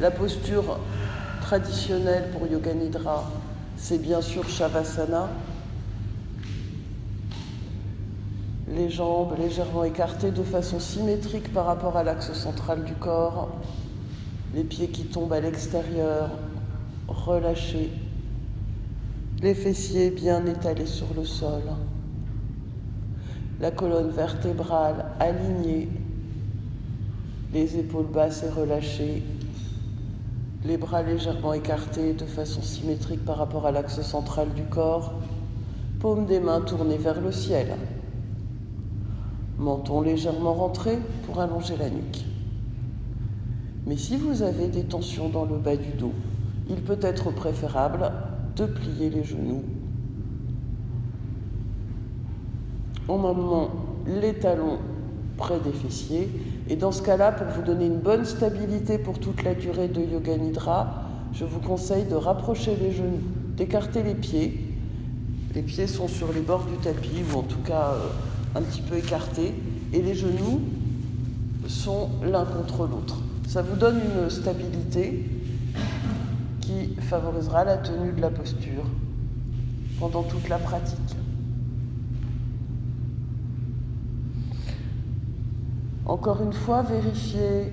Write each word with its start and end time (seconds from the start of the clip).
La 0.00 0.10
posture 0.10 0.78
traditionnelle 1.42 2.30
pour 2.32 2.46
Yoga 2.46 2.72
Nidra, 2.72 3.30
c'est 3.76 3.98
bien 3.98 4.22
sûr 4.22 4.48
Shavasana. 4.48 5.28
Les 8.74 8.88
jambes 8.88 9.34
légèrement 9.38 9.84
écartées 9.84 10.30
de 10.30 10.42
façon 10.42 10.80
symétrique 10.80 11.52
par 11.52 11.66
rapport 11.66 11.98
à 11.98 12.02
l'axe 12.02 12.32
central 12.32 12.84
du 12.84 12.94
corps. 12.94 13.50
Les 14.54 14.64
pieds 14.64 14.88
qui 14.88 15.04
tombent 15.04 15.34
à 15.34 15.40
l'extérieur, 15.40 16.30
relâchés. 17.06 17.90
Les 19.42 19.54
fessiers 19.54 20.10
bien 20.10 20.46
étalés 20.46 20.86
sur 20.86 21.08
le 21.14 21.26
sol. 21.26 21.60
La 23.60 23.70
colonne 23.70 24.12
vertébrale 24.12 25.04
alignée. 25.20 25.90
Les 27.52 27.76
épaules 27.76 28.06
basses 28.10 28.44
et 28.44 28.48
relâchées. 28.48 29.22
Les 30.62 30.76
bras 30.76 31.02
légèrement 31.02 31.54
écartés 31.54 32.12
de 32.12 32.26
façon 32.26 32.60
symétrique 32.60 33.24
par 33.24 33.38
rapport 33.38 33.66
à 33.66 33.70
l'axe 33.70 34.02
central 34.02 34.48
du 34.54 34.64
corps. 34.64 35.14
Paumes 36.00 36.26
des 36.26 36.38
mains 36.38 36.60
tournées 36.60 36.98
vers 36.98 37.20
le 37.20 37.32
ciel. 37.32 37.76
Menton 39.58 40.02
légèrement 40.02 40.52
rentré 40.52 40.98
pour 41.24 41.40
allonger 41.40 41.76
la 41.78 41.88
nuque. 41.88 42.24
Mais 43.86 43.96
si 43.96 44.16
vous 44.16 44.42
avez 44.42 44.68
des 44.68 44.84
tensions 44.84 45.30
dans 45.30 45.46
le 45.46 45.56
bas 45.56 45.76
du 45.76 45.92
dos, 45.92 46.12
il 46.68 46.82
peut 46.82 46.98
être 47.00 47.30
préférable 47.30 48.12
de 48.56 48.66
plier 48.66 49.08
les 49.08 49.24
genoux. 49.24 49.62
En 53.08 53.16
moment 53.16 53.70
les 54.06 54.34
talons 54.34 54.78
près 55.40 55.58
des 55.58 55.72
fessiers. 55.72 56.28
Et 56.70 56.76
dans 56.76 56.92
ce 56.92 57.02
cas-là, 57.02 57.32
pour 57.32 57.48
vous 57.48 57.62
donner 57.62 57.86
une 57.86 57.98
bonne 57.98 58.24
stabilité 58.24 58.96
pour 58.96 59.18
toute 59.18 59.42
la 59.42 59.54
durée 59.54 59.88
de 59.88 60.02
Yoga 60.02 60.36
Nidra, 60.36 61.02
je 61.32 61.44
vous 61.44 61.58
conseille 61.58 62.04
de 62.04 62.14
rapprocher 62.14 62.76
les 62.80 62.92
genoux, 62.92 63.18
d'écarter 63.56 64.04
les 64.04 64.14
pieds. 64.14 64.56
Les 65.52 65.62
pieds 65.62 65.88
sont 65.88 66.06
sur 66.06 66.32
les 66.32 66.40
bords 66.40 66.66
du 66.66 66.76
tapis, 66.76 67.24
ou 67.34 67.38
en 67.38 67.42
tout 67.42 67.58
cas 67.58 67.94
euh, 67.94 68.58
un 68.58 68.62
petit 68.62 68.82
peu 68.82 68.96
écartés, 68.96 69.52
et 69.92 70.00
les 70.00 70.14
genoux 70.14 70.60
sont 71.66 72.08
l'un 72.22 72.44
contre 72.44 72.86
l'autre. 72.86 73.18
Ça 73.48 73.62
vous 73.62 73.74
donne 73.74 73.96
une 73.96 74.30
stabilité 74.30 75.28
qui 76.60 76.94
favorisera 77.00 77.64
la 77.64 77.78
tenue 77.78 78.12
de 78.12 78.20
la 78.20 78.30
posture 78.30 78.84
pendant 79.98 80.22
toute 80.22 80.48
la 80.48 80.58
pratique. 80.58 81.16
Encore 86.10 86.42
une 86.42 86.52
fois, 86.52 86.82
vérifiez 86.82 87.72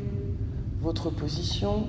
votre 0.80 1.10
position. 1.10 1.88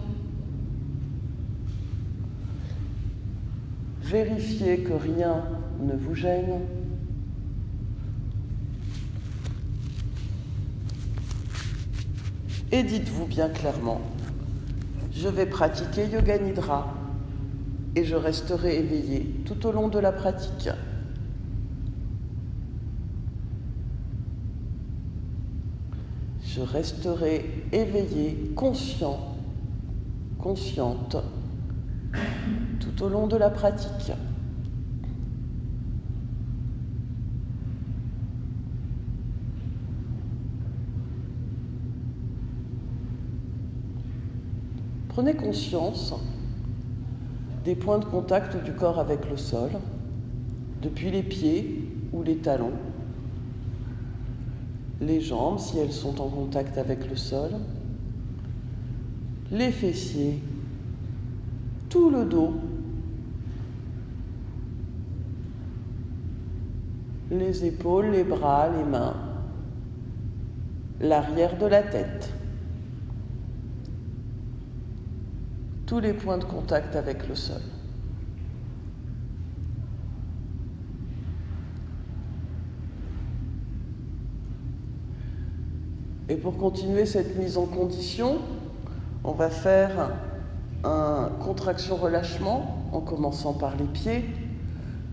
Vérifiez 4.01 4.79
que 4.79 4.95
rien 4.95 5.45
ne 5.79 5.93
vous 5.93 6.15
gêne. 6.15 6.63
Et 12.73 12.83
dites-vous 12.83 13.27
bien 13.27 13.51
clairement, 13.51 14.01
je 15.13 15.29
vais 15.29 15.45
pratiquer 15.45 16.07
Yoga 16.07 16.39
Nidra 16.39 16.95
et 17.95 18.05
je 18.05 18.17
resterai 18.17 18.79
éveillé 18.79 19.35
tout 19.45 19.67
au 19.67 19.73
long 19.73 19.89
de 19.89 19.99
la 19.99 20.13
pratique. 20.13 20.71
Je 26.59 26.65
resterai 26.65 27.45
éveillé, 27.71 28.51
conscient, 28.57 29.37
consciente 30.41 31.17
tout 32.81 33.05
au 33.05 33.09
long 33.09 33.29
de 33.29 33.37
la 33.37 33.49
pratique. 33.49 34.11
Prenez 45.11 45.35
conscience 45.35 46.13
des 47.65 47.77
points 47.77 48.01
de 48.01 48.05
contact 48.05 48.65
du 48.65 48.73
corps 48.73 48.99
avec 48.99 49.31
le 49.31 49.37
sol, 49.37 49.71
depuis 50.83 51.13
les 51.13 51.23
pieds 51.23 51.89
ou 52.13 52.25
les 52.25 52.39
talons, 52.39 52.73
les 55.01 55.21
jambes 55.21 55.59
si 55.59 55.79
elles 55.79 55.93
sont 55.93 56.21
en 56.21 56.29
contact 56.29 56.79
avec 56.79 57.09
le 57.09 57.17
sol, 57.17 57.51
les 59.51 59.71
fessiers, 59.71 60.43
tout 61.89 62.11
le 62.11 62.25
dos, 62.25 62.55
les 67.31 67.65
épaules, 67.65 68.11
les 68.11 68.25
bras, 68.25 68.69
les 68.69 68.85
mains, 68.85 69.17
l'arrière 71.01 71.57
de 71.59 71.67
la 71.67 71.83
tête. 71.83 72.33
tous 75.89 76.01
les 76.01 76.13
points 76.13 76.37
de 76.37 76.45
contact 76.45 76.95
avec 76.97 77.27
le 77.27 77.35
sol. 77.35 77.63
Et 86.29 86.37
pour 86.37 86.57
continuer 86.57 87.07
cette 87.07 87.37
mise 87.37 87.57
en 87.57 87.67
condition, 87.67 88.39
on 89.25 89.33
va 89.33 89.51
faire 89.51 90.11
un 90.85 91.31
contraction-relâchement 91.41 92.77
en 92.93 93.01
commençant 93.01 93.55
par 93.55 93.77
les 93.77 93.85
pieds. 93.85 94.25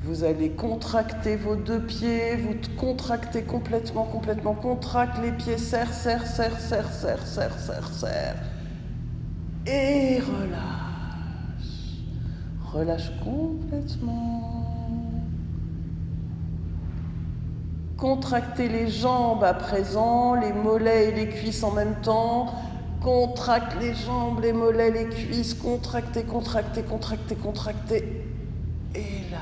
Vous 0.04 0.24
allez 0.24 0.52
contracter 0.52 1.36
vos 1.36 1.56
deux 1.56 1.80
pieds, 1.80 2.36
vous 2.36 2.56
contractez 2.78 3.42
complètement, 3.44 4.04
complètement, 4.04 4.54
contracte 4.54 5.20
les 5.22 5.32
pieds, 5.32 5.58
serre, 5.58 5.94
serre, 5.94 6.28
serre, 6.28 6.60
serre, 6.60 6.92
serre, 6.92 7.26
serre, 7.26 7.60
serre, 7.60 7.88
serre 7.88 8.36
et 9.68 10.20
relâche. 10.20 10.76
Relâche 12.72 13.12
complètement. 13.24 14.55
Contractez 17.98 18.68
les 18.68 18.90
jambes 18.90 19.44
à 19.44 19.54
présent, 19.54 20.36
les 20.36 20.52
mollets 20.52 21.10
et 21.10 21.12
les 21.12 21.30
cuisses 21.30 21.64
en 21.64 21.72
même 21.72 21.96
temps. 22.02 22.48
Contracte 23.02 23.80
les 23.80 23.94
jambes, 23.94 24.42
les 24.42 24.52
mollets, 24.52 24.92
les 24.92 25.06
cuisses. 25.06 25.54
Contractez, 25.54 26.24
contractez, 26.24 26.82
contractez, 26.82 27.36
contractez. 27.36 28.24
Et 28.96 29.32
là. 29.32 29.38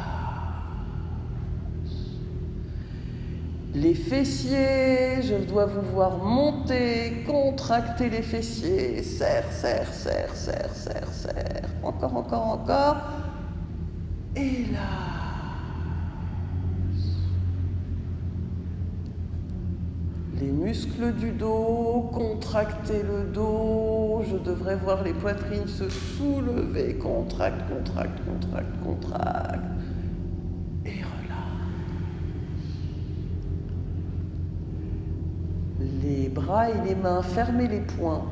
Les 3.73 3.95
fessiers, 3.95 5.23
je 5.23 5.43
dois 5.47 5.65
vous 5.65 5.81
voir 5.91 6.19
monter, 6.19 7.23
contracter 7.25 8.07
les 8.07 8.21
fessiers. 8.21 9.01
Serre, 9.01 9.51
serre, 9.51 9.91
serre, 9.91 10.35
serre, 10.35 10.75
serre, 10.75 11.07
serre. 11.11 11.69
Encore, 11.81 12.15
encore, 12.15 12.47
encore. 12.49 12.97
Et 14.35 14.65
là. 14.71 15.22
Les 20.43 20.51
muscles 20.51 21.13
du 21.13 21.31
dos, 21.31 22.09
contractez 22.11 23.01
le 23.01 23.31
dos. 23.31 24.23
Je 24.29 24.35
devrais 24.35 24.75
voir 24.75 25.01
les 25.01 25.13
poitrines 25.13 25.67
se 25.67 25.87
soulever. 25.87 26.95
Contracte, 26.95 27.61
contracte, 27.69 28.19
contracte, 28.25 28.83
contracte. 28.83 29.63
les 36.03 36.27
bras 36.27 36.69
et 36.69 36.87
les 36.87 36.95
mains, 36.95 37.21
fermez 37.21 37.67
les 37.67 37.79
poings 37.79 38.25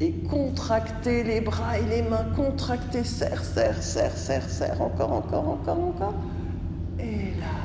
et 0.00 0.12
contractez 0.30 1.24
les 1.24 1.40
bras 1.40 1.78
et 1.78 1.84
les 1.86 2.02
mains, 2.02 2.26
contractez, 2.36 3.02
serre, 3.02 3.42
serre, 3.42 3.82
serre, 3.82 4.16
serre, 4.16 4.48
serre, 4.48 4.80
encore, 4.80 5.12
encore, 5.12 5.48
encore, 5.48 5.80
encore. 5.80 6.14
Et 7.00 7.38
là. 7.40 7.61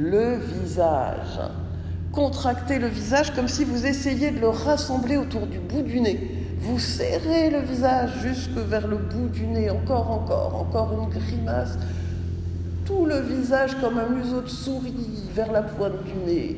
Le 0.00 0.36
visage. 0.36 1.38
Contractez 2.10 2.78
le 2.78 2.86
visage 2.86 3.34
comme 3.34 3.48
si 3.48 3.64
vous 3.64 3.84
essayiez 3.84 4.30
de 4.30 4.40
le 4.40 4.48
rassembler 4.48 5.18
autour 5.18 5.46
du 5.46 5.58
bout 5.58 5.82
du 5.82 6.00
nez. 6.00 6.30
Vous 6.58 6.78
serrez 6.78 7.50
le 7.50 7.60
visage 7.60 8.10
jusque 8.22 8.56
vers 8.56 8.88
le 8.88 8.96
bout 8.96 9.28
du 9.28 9.46
nez, 9.46 9.68
encore, 9.68 10.10
encore, 10.10 10.54
encore 10.54 10.92
une 10.92 11.10
grimace 11.10 11.76
tout 12.90 13.06
le 13.06 13.20
visage 13.20 13.80
comme 13.80 13.98
un 13.98 14.08
museau 14.08 14.40
de 14.40 14.48
souris 14.48 15.28
vers 15.32 15.52
la 15.52 15.62
pointe 15.62 16.02
du 16.04 16.14
nez. 16.26 16.56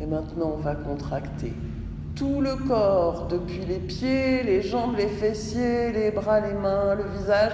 Et 0.00 0.06
maintenant, 0.06 0.54
on 0.56 0.60
va 0.60 0.74
contracter 0.74 1.52
tout 2.14 2.40
le 2.40 2.56
corps, 2.56 3.26
depuis 3.28 3.64
les 3.66 3.78
pieds, 3.78 4.42
les 4.42 4.62
jambes, 4.62 4.96
les 4.96 5.08
fessiers, 5.08 5.92
les 5.92 6.10
bras, 6.10 6.40
les 6.40 6.54
mains, 6.54 6.94
le 6.94 7.04
visage 7.18 7.52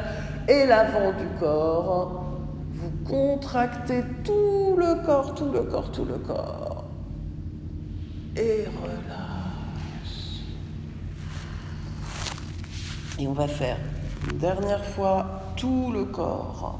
et 0.49 0.67
l'avant 0.67 1.13
du 1.13 1.27
corps. 1.39 2.25
Vous 2.73 2.91
Contractez 3.09 4.03
tout 4.25 4.77
le 4.77 5.05
corps, 5.05 5.35
tout 5.35 5.51
le 5.51 5.63
corps, 5.63 5.91
tout 5.91 6.05
le 6.05 6.19
corps. 6.19 6.85
Et 8.37 8.65
relâche. 8.83 10.45
Et 13.19 13.27
on 13.27 13.33
va 13.33 13.49
faire 13.49 13.79
une 14.31 14.39
dernière 14.39 14.85
fois 14.85 15.43
tout 15.57 15.91
le 15.93 16.05
corps. 16.05 16.79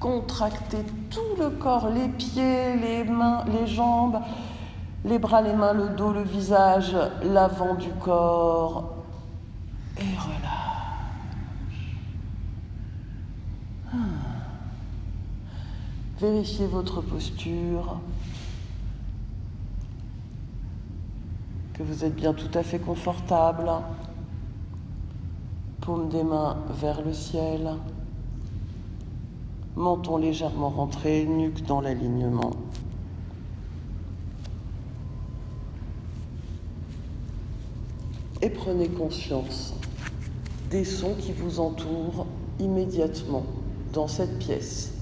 Contractez 0.00 0.84
tout 1.10 1.36
le 1.38 1.50
corps, 1.50 1.90
les 1.90 2.08
pieds, 2.08 2.76
les 2.80 3.04
mains, 3.04 3.44
les 3.46 3.66
jambes, 3.66 4.20
les 5.04 5.18
bras, 5.18 5.42
les 5.42 5.54
mains, 5.54 5.72
le 5.72 5.88
dos, 5.90 6.12
le 6.12 6.22
visage, 6.22 6.96
l'avant 7.22 7.74
du 7.74 7.90
corps. 7.90 8.94
Et 9.98 10.02
relâche. 10.02 10.58
Vérifiez 16.20 16.66
votre 16.66 17.00
posture. 17.00 18.00
Que 21.74 21.82
vous 21.84 22.04
êtes 22.04 22.16
bien 22.16 22.34
tout 22.34 22.50
à 22.58 22.64
fait 22.64 22.80
confortable. 22.80 23.70
Paume 25.80 26.08
des 26.08 26.24
mains 26.24 26.56
vers 26.80 27.02
le 27.02 27.12
ciel. 27.12 27.74
Menton 29.76 30.16
légèrement 30.16 30.70
rentré, 30.70 31.24
nuque 31.24 31.64
dans 31.66 31.80
l'alignement. 31.80 32.50
Et 38.40 38.50
prenez 38.50 38.88
conscience 38.88 39.74
des 40.70 40.84
sons 40.84 41.14
qui 41.18 41.32
vous 41.32 41.60
entourent 41.60 42.26
immédiatement 42.60 43.44
dans 43.92 44.08
cette 44.08 44.38
pièce. 44.38 44.92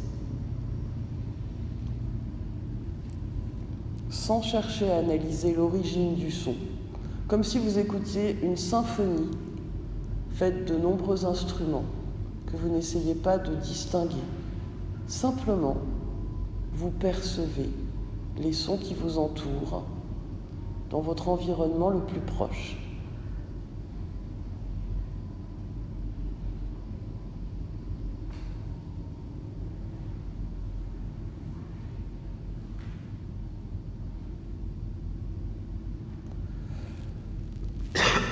sans 4.27 4.43
chercher 4.43 4.91
à 4.91 4.97
analyser 4.97 5.55
l'origine 5.55 6.17
du 6.17 6.33
son, 6.33 6.57
comme 7.29 7.45
si 7.45 7.61
vous 7.61 7.79
écoutiez 7.79 8.37
une 8.43 8.57
symphonie 8.57 9.31
faite 10.33 10.65
de 10.65 10.77
nombreux 10.77 11.25
instruments 11.27 11.85
que 12.47 12.57
vous 12.57 12.69
n'essayez 12.69 13.15
pas 13.15 13.39
de 13.39 13.55
distinguer. 13.55 14.17
Simplement, 15.07 15.77
vous 16.73 16.91
percevez 16.91 17.71
les 18.37 18.53
sons 18.53 18.79
qui 18.79 18.95
vous 18.95 19.17
entourent 19.17 19.85
dans 20.91 21.01
votre 21.01 21.29
environnement 21.29 21.91
le 21.91 22.01
plus 22.01 22.19
proche. 22.19 22.79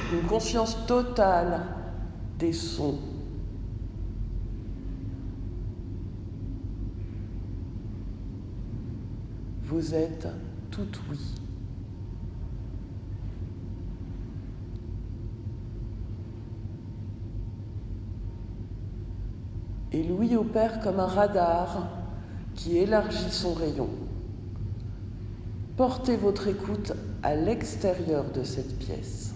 une 0.04 0.12
conscience 0.34 0.76
totale 0.88 1.60
des 2.40 2.52
sons. 2.52 2.98
Vous 9.62 9.94
êtes 9.94 10.26
tout 10.72 10.88
oui. 11.08 11.20
Et 19.92 20.02
l'ouïe 20.02 20.34
opère 20.34 20.80
comme 20.80 20.98
un 20.98 21.06
radar 21.06 21.90
qui 22.56 22.78
élargit 22.78 23.30
son 23.30 23.54
rayon. 23.54 23.88
Portez 25.76 26.16
votre 26.16 26.48
écoute 26.48 26.92
à 27.22 27.36
l'extérieur 27.36 28.24
de 28.32 28.42
cette 28.42 28.80
pièce. 28.80 29.33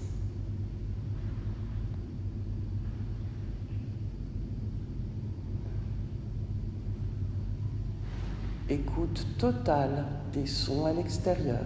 Écoute 8.70 9.26
totale 9.38 10.04
des 10.32 10.46
sons 10.46 10.84
à 10.84 10.92
l'extérieur. 10.92 11.64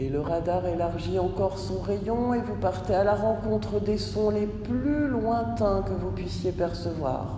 Et 0.00 0.08
le 0.08 0.20
radar 0.20 0.64
élargit 0.66 1.18
encore 1.18 1.58
son 1.58 1.80
rayon 1.80 2.32
et 2.32 2.40
vous 2.40 2.54
partez 2.54 2.94
à 2.94 3.02
la 3.02 3.16
rencontre 3.16 3.80
des 3.80 3.98
sons 3.98 4.30
les 4.30 4.46
plus 4.46 5.08
lointains 5.08 5.82
que 5.82 5.92
vous 5.92 6.12
puissiez 6.12 6.52
percevoir. 6.52 7.37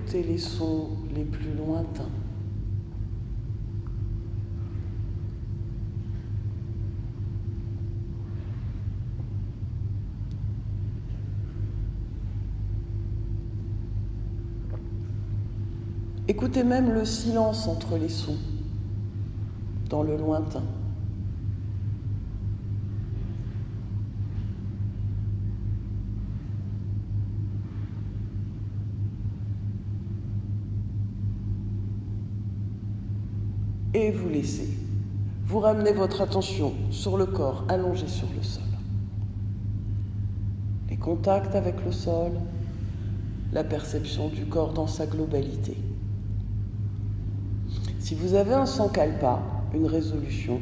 Écoutez 0.00 0.22
les 0.22 0.38
sons 0.38 0.88
les 1.14 1.24
plus 1.24 1.52
lointains. 1.52 2.08
Écoutez 16.28 16.64
même 16.64 16.92
le 16.92 17.04
silence 17.04 17.68
entre 17.68 17.98
les 17.98 18.08
sons, 18.08 18.38
dans 19.90 20.02
le 20.02 20.16
lointain. 20.16 20.62
Et 33.94 34.10
vous 34.10 34.28
laissez. 34.28 34.68
Vous 35.46 35.58
ramenez 35.58 35.92
votre 35.92 36.20
attention 36.20 36.72
sur 36.90 37.16
le 37.16 37.26
corps 37.26 37.64
allongé 37.68 38.06
sur 38.06 38.28
le 38.36 38.42
sol. 38.42 38.62
Les 40.88 40.96
contacts 40.96 41.54
avec 41.56 41.84
le 41.84 41.90
sol, 41.90 42.32
la 43.52 43.64
perception 43.64 44.28
du 44.28 44.46
corps 44.46 44.72
dans 44.72 44.86
sa 44.86 45.06
globalité. 45.06 45.76
Si 47.98 48.14
vous 48.14 48.34
avez 48.34 48.54
un 48.54 48.66
sankalpa, 48.66 49.40
une 49.74 49.86
résolution, 49.86 50.60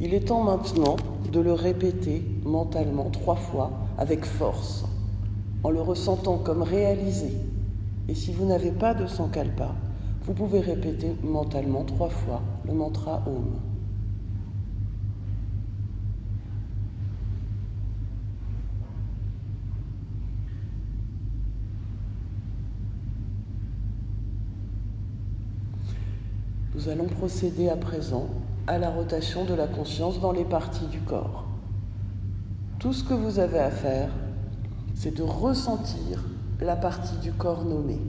il 0.00 0.14
est 0.14 0.28
temps 0.28 0.42
maintenant 0.42 0.96
de 1.30 1.40
le 1.40 1.52
répéter 1.52 2.24
mentalement 2.44 3.10
trois 3.10 3.36
fois 3.36 3.72
avec 3.98 4.24
force, 4.24 4.86
en 5.62 5.70
le 5.70 5.80
ressentant 5.80 6.38
comme 6.38 6.62
réalisé. 6.62 7.32
Et 8.08 8.14
si 8.14 8.32
vous 8.32 8.46
n'avez 8.46 8.70
pas 8.70 8.94
de 8.94 9.06
sankalpa, 9.06 9.74
vous 10.24 10.32
pouvez 10.32 10.60
répéter 10.60 11.14
mentalement 11.22 11.84
trois 11.84 12.08
fois 12.08 12.40
le 12.66 12.72
mantra 12.72 13.22
Om. 13.26 13.60
Nous 26.74 26.88
allons 26.88 27.06
procéder 27.06 27.68
à 27.68 27.76
présent 27.76 28.26
à 28.66 28.78
la 28.78 28.90
rotation 28.90 29.44
de 29.44 29.54
la 29.54 29.66
conscience 29.66 30.20
dans 30.20 30.32
les 30.32 30.44
parties 30.44 30.86
du 30.86 31.00
corps. 31.00 31.44
Tout 32.78 32.92
ce 32.92 33.04
que 33.04 33.14
vous 33.14 33.38
avez 33.38 33.58
à 33.58 33.70
faire, 33.70 34.10
c'est 34.94 35.14
de 35.16 35.22
ressentir 35.22 36.24
la 36.60 36.76
partie 36.76 37.16
du 37.18 37.32
corps 37.32 37.64
nommée 37.64 38.00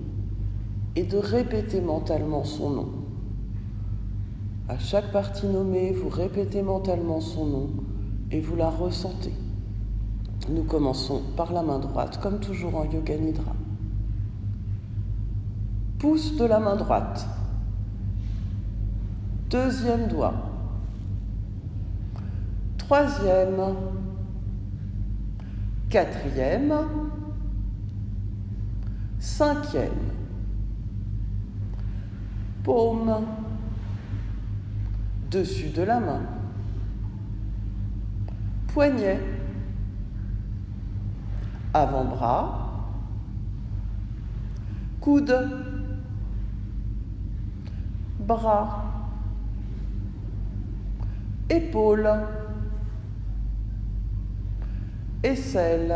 et 0.96 1.04
de 1.04 1.18
répéter 1.18 1.80
mentalement 1.80 2.44
son 2.44 2.70
nom. 2.70 3.05
À 4.68 4.80
chaque 4.80 5.12
partie 5.12 5.46
nommée, 5.46 5.92
vous 5.92 6.10
répétez 6.10 6.64
mentalement 6.64 7.22
son 7.22 7.46
nom 7.46 7.70
et 8.32 8.42
vous 8.42 8.56
la 8.56 8.70
ressentez. 8.70 9.34
Nous 10.50 10.64
commençons 10.64 11.22
par 11.38 11.54
la 11.54 11.62
main 11.62 11.80
droite, 11.80 12.20
comme 12.22 12.40
toujours 12.40 12.76
en 12.76 12.86
Yoga 12.86 13.18
Nidra. 13.18 13.54
Pouce 16.00 16.36
de 16.36 16.46
la 16.46 16.60
main 16.60 16.76
droite. 16.76 17.28
Deuxième 19.50 20.08
doigt. 20.08 20.34
Troisième. 22.78 23.76
quatrième, 25.96 26.74
cinquième, 29.18 29.92
paume, 32.64 33.16
dessus 35.36 35.68
de 35.68 35.82
la 35.82 36.00
main, 36.00 36.22
poignet, 38.68 39.20
avant-bras, 41.74 42.88
coude, 45.02 45.36
bras, 48.18 48.86
épaule, 51.50 52.10
aisselle, 55.22 55.96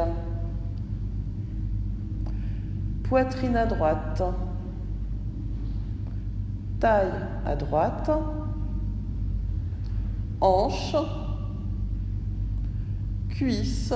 poitrine 3.03 3.55
à 3.55 3.65
droite, 3.65 4.21
taille 6.81 7.13
à 7.45 7.55
droite, 7.55 8.11
hanche, 10.41 10.95
cuisse, 13.29 13.93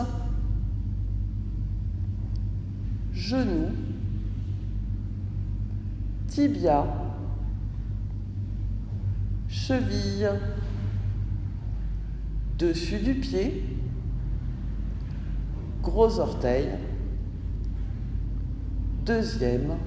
genou, 3.13 3.71
tibia, 6.27 6.85
cheville, 9.47 10.39
dessus 12.57 12.99
du 12.99 13.15
pied, 13.15 13.63
gros 15.81 16.19
orteil, 16.19 16.69
deuxième, 19.05 19.77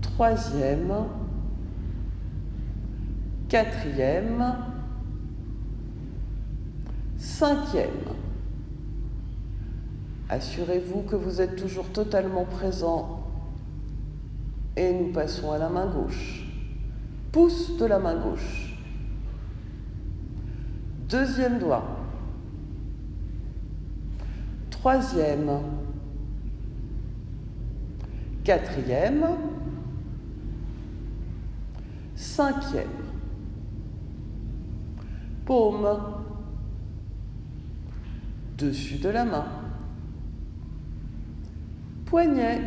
troisième, 0.00 0.92
quatrième, 3.48 4.56
cinquième. 7.16 7.88
Assurez-vous 10.28 11.02
que 11.02 11.16
vous 11.16 11.40
êtes 11.40 11.56
toujours 11.56 11.88
totalement 11.88 12.44
présent 12.44 13.24
et 14.76 14.92
nous 14.92 15.12
passons 15.12 15.50
à 15.50 15.58
la 15.58 15.70
main 15.70 15.86
gauche. 15.86 16.44
Pouce 17.32 17.76
de 17.78 17.86
la 17.86 17.98
main 17.98 18.16
gauche. 18.16 18.78
Deuxième 21.08 21.58
doigt. 21.58 21.84
Troisième. 24.70 25.50
Quatrième. 28.44 29.26
Cinquième. 32.14 33.07
Paume. 35.48 35.98
Dessus 38.58 38.98
de 38.98 39.08
la 39.08 39.24
main. 39.24 39.46
Poignet. 42.04 42.60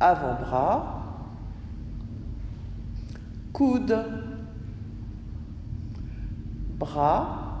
Avant-bras. 0.00 1.30
Coude. 3.52 4.04
Bras. 6.76 7.60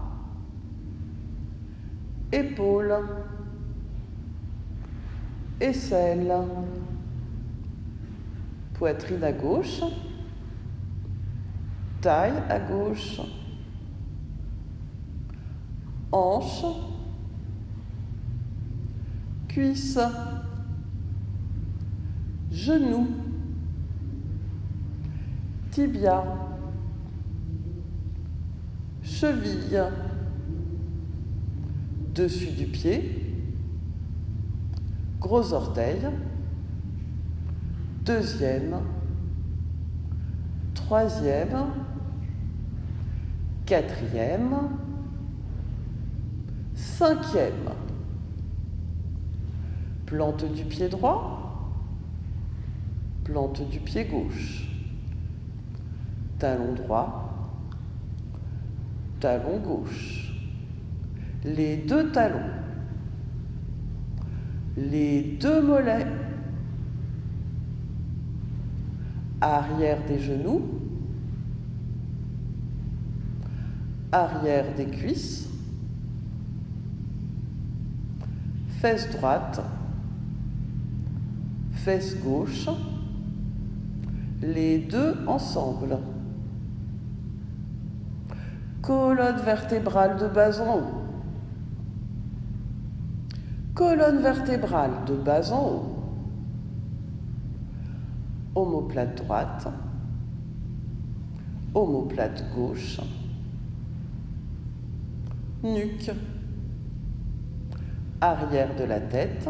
Épaules. 2.32 2.96
Aisselle. 5.60 6.34
Poitrine 8.74 9.22
à 9.22 9.30
gauche. 9.30 9.82
Taille 12.00 12.42
à 12.48 12.60
gauche. 12.60 13.20
Hanche. 16.12 16.64
Cuisse. 19.48 19.98
Genou. 22.52 23.08
Tibia. 25.72 26.24
Cheville. 29.02 29.82
Dessus 32.14 32.52
du 32.52 32.66
pied. 32.66 33.24
Gros 35.20 35.52
orteil. 35.52 36.08
Deuxième. 38.04 38.76
Troisième. 40.74 41.87
Quatrième. 43.68 44.56
Cinquième. 46.74 47.68
Plante 50.06 50.50
du 50.54 50.64
pied 50.64 50.88
droit. 50.88 51.76
Plante 53.24 53.68
du 53.68 53.78
pied 53.80 54.06
gauche. 54.06 54.70
Talon 56.38 56.72
droit. 56.72 57.50
Talon 59.20 59.58
gauche. 59.58 60.32
Les 61.44 61.76
deux 61.76 62.10
talons. 62.10 62.50
Les 64.78 65.36
deux 65.38 65.60
mollets. 65.60 66.06
Arrière 69.42 70.06
des 70.06 70.20
genoux. 70.20 70.77
Arrière 74.10 74.74
des 74.74 74.86
cuisses. 74.86 75.46
Fesse 78.80 79.10
droite. 79.10 79.60
Fesse 81.72 82.16
gauche. 82.22 82.68
Les 84.40 84.78
deux 84.78 85.14
ensemble. 85.26 85.98
Colonne 88.80 89.40
vertébrale 89.44 90.16
de 90.16 90.28
bas 90.28 90.58
en 90.62 90.78
haut. 90.78 91.02
Colonne 93.74 94.22
vertébrale 94.22 95.04
de 95.06 95.16
bas 95.16 95.52
en 95.52 95.66
haut. 95.66 95.96
Omoplate 98.54 99.22
droite. 99.22 99.68
Omoplate 101.74 102.44
gauche. 102.54 103.00
Nuque. 105.62 106.12
Arrière 108.20 108.76
de 108.76 108.84
la 108.84 109.00
tête. 109.00 109.48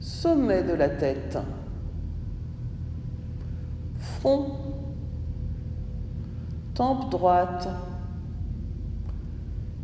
Sommet 0.00 0.62
de 0.62 0.74
la 0.74 0.90
tête. 0.90 1.38
Front. 3.96 4.58
Tempe 6.74 7.10
droite. 7.10 7.68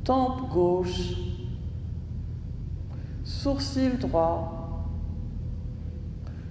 Tempe 0.04 0.50
gauche. 0.50 1.14
Sourcil 3.24 3.96
droit. 3.98 4.86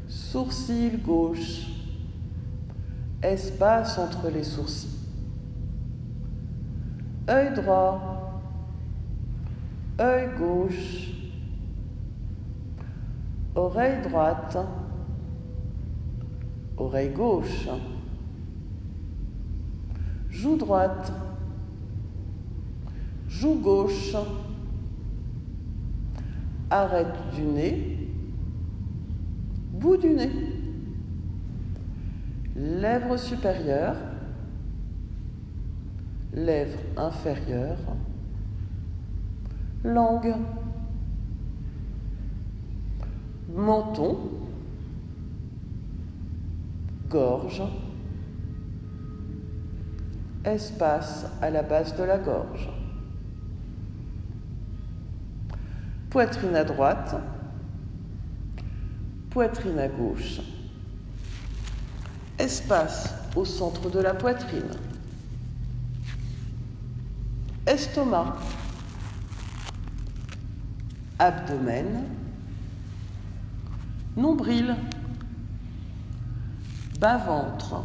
Sourcil 0.08 1.00
gauche. 1.04 1.68
Espace 3.22 4.00
entre 4.00 4.30
les 4.30 4.44
sourcils. 4.44 4.99
Œil 7.30 7.54
droit. 7.54 8.42
Œil 10.00 10.30
gauche. 10.36 11.12
Oreille 13.54 14.02
droite. 14.02 14.58
Oreille 16.76 17.12
gauche. 17.12 17.68
Joue 20.32 20.58
droite. 20.58 21.14
Joue 23.28 23.60
gauche. 23.62 24.16
Arrête 26.72 27.14
du 27.36 27.44
nez. 27.44 28.10
Bout 29.74 29.98
du 29.98 30.10
nez. 30.10 30.32
Lèvre 32.56 33.18
supérieure. 33.18 34.09
Lèvre 36.34 36.80
inférieure. 36.98 37.78
Langue. 39.84 40.36
Menton. 43.56 44.40
espace 50.46 51.26
à 51.42 51.50
la 51.50 51.64
base 51.64 51.96
de 51.96 52.04
la 52.04 52.18
gorge. 52.18 52.70
Poitrine 56.10 56.56
à 56.56 56.64
droite, 56.64 57.16
poitrine 59.30 59.80
à 59.80 59.88
gauche. 59.88 60.42
Espace 62.38 63.14
au 63.36 63.46
centre 63.46 63.90
de 63.90 64.00
la 64.00 64.14
poitrine. 64.14 64.72
Estomac. 67.70 68.34
Abdomen. 71.20 72.04
Nombril. 74.18 74.76
Bas-ventre. 77.00 77.84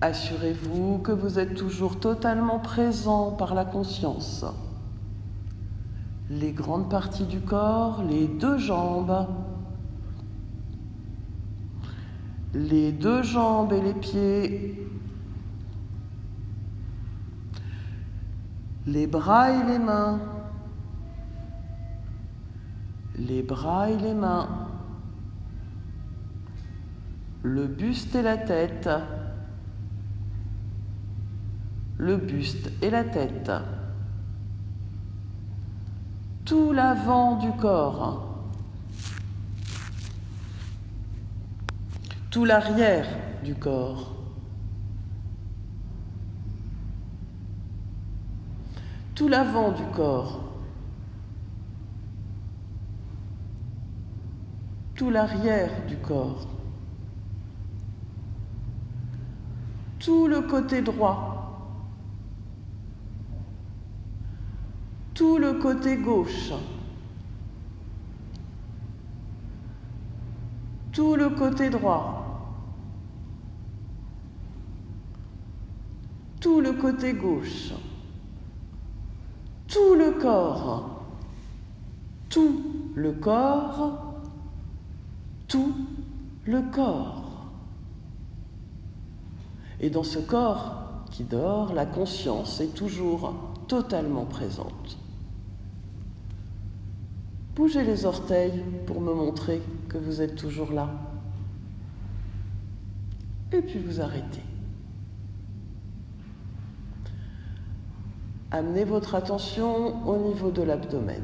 Assurez-vous 0.00 0.98
que 0.98 1.12
vous 1.12 1.38
êtes 1.38 1.54
toujours 1.54 2.00
totalement 2.00 2.58
présent 2.58 3.30
par 3.30 3.54
la 3.54 3.64
conscience. 3.64 4.44
Les 6.28 6.50
grandes 6.50 6.90
parties 6.90 7.26
du 7.26 7.38
corps, 7.38 8.02
les 8.02 8.26
deux 8.26 8.58
jambes, 8.58 9.28
les 12.52 12.90
deux 12.90 13.22
jambes 13.22 13.72
et 13.72 13.80
les 13.80 13.94
pieds, 13.94 14.88
les 18.86 19.06
bras 19.06 19.50
et 19.50 19.64
les 19.64 19.78
mains, 19.78 20.20
les 23.16 23.42
bras 23.42 23.90
et 23.90 23.96
les 23.96 24.14
mains, 24.14 24.48
le 27.42 27.66
buste 27.66 28.14
et 28.14 28.22
la 28.22 28.36
tête 28.36 28.88
le 32.02 32.16
buste 32.16 32.70
et 32.82 32.90
la 32.90 33.04
tête. 33.04 33.52
Tout 36.44 36.72
l'avant 36.72 37.36
du 37.36 37.52
corps. 37.52 38.28
Tout 42.30 42.44
l'arrière 42.44 43.06
du 43.44 43.54
corps. 43.54 44.21
Tout 49.14 49.28
l'avant 49.28 49.72
du 49.72 49.84
corps. 49.94 50.40
Tout 54.94 55.10
l'arrière 55.10 55.86
du 55.86 55.96
corps. 55.96 56.46
Tout 59.98 60.26
le 60.26 60.42
côté 60.42 60.82
droit. 60.82 61.32
tout 65.14 65.38
le 65.38 65.54
côté 65.54 65.96
gauche, 65.98 66.52
tout 70.90 71.14
le 71.16 71.30
côté 71.30 71.70
droit, 71.70 72.58
tout 76.40 76.60
le 76.60 76.72
côté 76.72 77.12
gauche, 77.12 77.72
tout 79.72 79.94
le 79.94 80.10
corps, 80.10 81.02
tout 82.28 82.62
le 82.94 83.12
corps, 83.12 84.20
tout 85.48 85.72
le 86.44 86.60
corps. 86.70 87.46
Et 89.80 89.88
dans 89.88 90.02
ce 90.02 90.18
corps 90.18 91.04
qui 91.10 91.24
dort, 91.24 91.72
la 91.72 91.86
conscience 91.86 92.60
est 92.60 92.74
toujours 92.74 93.34
totalement 93.66 94.26
présente. 94.26 94.98
Bougez 97.54 97.82
les 97.82 98.04
orteils 98.04 98.62
pour 98.86 99.00
me 99.00 99.14
montrer 99.14 99.62
que 99.88 99.96
vous 99.96 100.20
êtes 100.20 100.36
toujours 100.36 100.72
là. 100.72 100.90
Et 103.52 103.62
puis 103.62 103.78
vous 103.78 104.02
arrêtez. 104.02 104.51
Amenez 108.54 108.84
votre 108.84 109.14
attention 109.14 110.06
au 110.06 110.18
niveau 110.18 110.50
de 110.50 110.60
l'abdomen. 110.60 111.22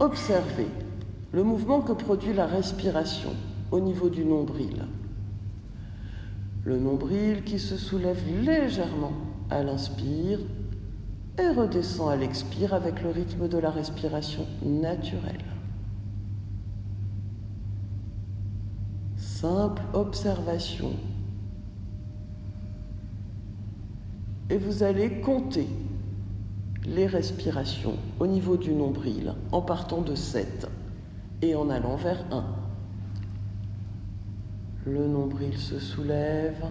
Observez 0.00 0.66
le 1.30 1.44
mouvement 1.44 1.80
que 1.80 1.92
produit 1.92 2.32
la 2.32 2.46
respiration 2.46 3.30
au 3.70 3.78
niveau 3.78 4.08
du 4.08 4.24
nombril. 4.24 4.84
Le 6.64 6.76
nombril 6.76 7.44
qui 7.44 7.60
se 7.60 7.76
soulève 7.76 8.20
légèrement 8.42 9.12
à 9.48 9.62
l'inspire 9.62 10.40
et 11.38 11.48
redescend 11.50 12.10
à 12.10 12.16
l'expire 12.16 12.74
avec 12.74 13.00
le 13.04 13.10
rythme 13.10 13.46
de 13.46 13.58
la 13.58 13.70
respiration 13.70 14.46
naturelle. 14.64 15.44
Simple 19.16 19.82
observation. 19.94 20.90
Et 24.50 24.58
vous 24.58 24.82
allez 24.82 25.20
compter 25.20 25.68
les 26.84 27.06
respirations 27.06 27.96
au 28.18 28.26
niveau 28.26 28.56
du 28.56 28.72
nombril 28.72 29.34
en 29.52 29.62
partant 29.62 30.02
de 30.02 30.14
7 30.14 30.68
et 31.42 31.54
en 31.54 31.70
allant 31.70 31.96
vers 31.96 32.24
1. 32.32 32.44
Le 34.86 35.06
nombril 35.06 35.56
se 35.56 35.78
soulève 35.78 36.64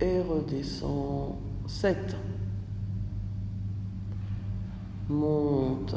et 0.00 0.20
redescend 0.20 1.36
7 1.66 2.16
monte 5.10 5.96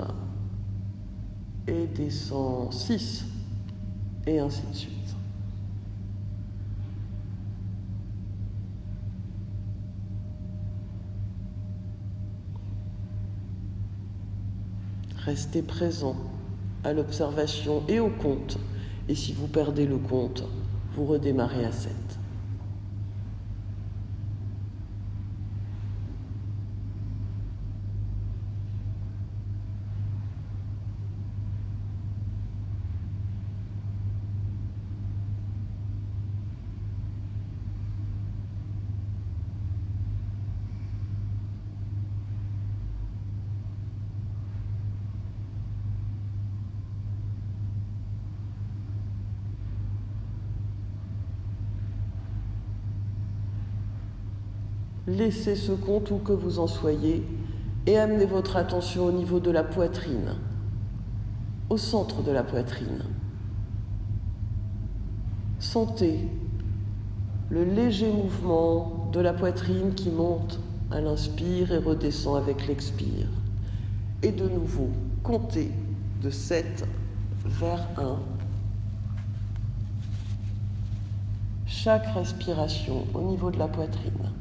et 1.68 1.88
descend 1.88 2.74
6, 2.74 3.26
et 4.28 4.40
ainsi 4.40 4.64
de 4.70 4.76
suite. 4.76 5.03
Restez 15.26 15.62
présent 15.62 16.18
à 16.84 16.92
l'observation 16.92 17.84
et 17.88 18.02
au 18.02 18.10
compte, 18.10 18.58
et 19.08 19.16
si 19.16 19.32
vous 19.32 19.48
perdez 19.48 19.86
le 19.86 19.98
compte, 19.98 20.44
vous 20.96 21.06
redémarrez 21.06 21.64
à 21.64 21.72
7. 21.72 21.92
Laissez 55.24 55.56
ce 55.56 55.72
compte 55.72 56.12
où 56.12 56.18
que 56.18 56.34
vous 56.34 56.60
en 56.60 56.68
soyez 56.68 57.26
et 57.86 57.98
amenez 57.98 58.26
votre 58.26 58.58
attention 58.58 59.06
au 59.06 59.12
niveau 59.14 59.40
de 59.40 59.52
la 59.52 59.64
poitrine, 59.64 60.36
au 61.70 61.78
centre 61.78 62.22
de 62.24 62.32
la 62.34 62.44
poitrine. 62.44 63.06
Sentez 65.60 66.28
le 67.50 67.64
léger 67.64 68.12
mouvement 68.12 69.10
de 69.14 69.22
la 69.22 69.32
poitrine 69.32 69.94
qui 69.96 70.10
monte 70.10 70.60
à 70.92 71.00
l'inspire 71.00 71.72
et 71.72 71.78
redescend 71.78 72.36
avec 72.36 72.68
l'expire. 72.68 73.30
Et 74.24 74.34
de 74.34 74.50
nouveau, 74.50 74.90
comptez 75.24 75.72
de 76.22 76.30
7 76.30 76.86
vers 77.46 77.88
1. 77.98 78.20
Chaque 81.66 82.08
respiration 82.08 83.06
au 83.14 83.22
niveau 83.22 83.52
de 83.52 83.60
la 83.60 83.70
poitrine. 83.70 84.34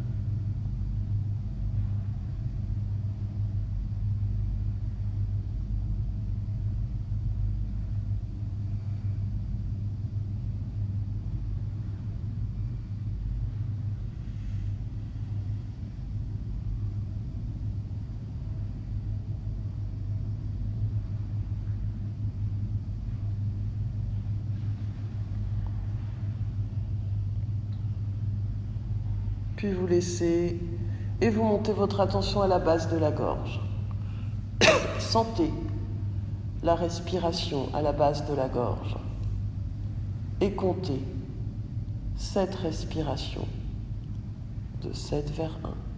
Puis 29.63 29.71
vous 29.71 29.87
laissez 29.87 30.59
et 31.21 31.31
vous 31.31 31.45
montez 31.45 31.73
votre 31.73 32.01
attention 32.01 32.43
à 32.43 32.49
la 32.49 32.59
base 32.59 32.91
de 32.91 32.97
la 32.97 33.13
gorge. 33.13 33.61
Sentez 34.99 35.53
la 36.65 36.75
respiration 36.75 37.73
à 37.73 37.81
la 37.81 37.93
base 37.93 38.29
de 38.29 38.35
la 38.35 38.49
gorge 38.49 38.97
et 40.41 40.51
comptez 40.51 41.01
cette 42.17 42.57
respiration 42.57 43.47
de 44.83 44.93
7 44.93 45.31
vers 45.31 45.57
1. 45.63 45.92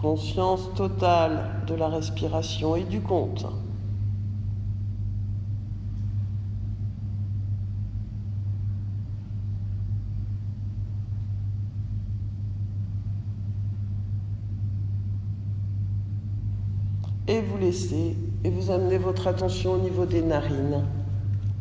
Conscience 0.00 0.72
totale 0.76 1.64
de 1.66 1.74
la 1.74 1.88
respiration 1.88 2.76
et 2.76 2.84
du 2.84 3.00
compte. 3.00 3.44
Et 17.26 17.42
vous 17.42 17.58
laissez 17.58 18.16
et 18.44 18.50
vous 18.50 18.70
amenez 18.70 18.98
votre 18.98 19.26
attention 19.26 19.72
au 19.72 19.78
niveau 19.78 20.06
des 20.06 20.22
narines. 20.22 20.84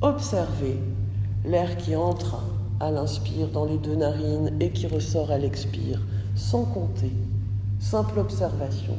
Observez 0.02 0.80
l'air 1.44 1.76
qui 1.78 1.96
entre 1.96 2.44
à 2.80 2.92
l'inspire 2.92 3.48
dans 3.48 3.66
les 3.66 3.80
deux 3.80 3.96
narines 3.96 4.56
et 4.60 4.70
qui 4.70 4.86
ressort 4.86 5.32
à 5.32 5.40
l'expire, 5.40 6.00
sans 6.36 6.66
compter. 6.66 7.12
Simple 7.80 8.20
observation 8.20 8.98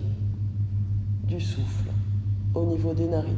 du 1.25 1.41
souffle 1.41 1.91
au 2.55 2.65
niveau 2.65 2.95
des 2.95 3.07
narines. 3.07 3.37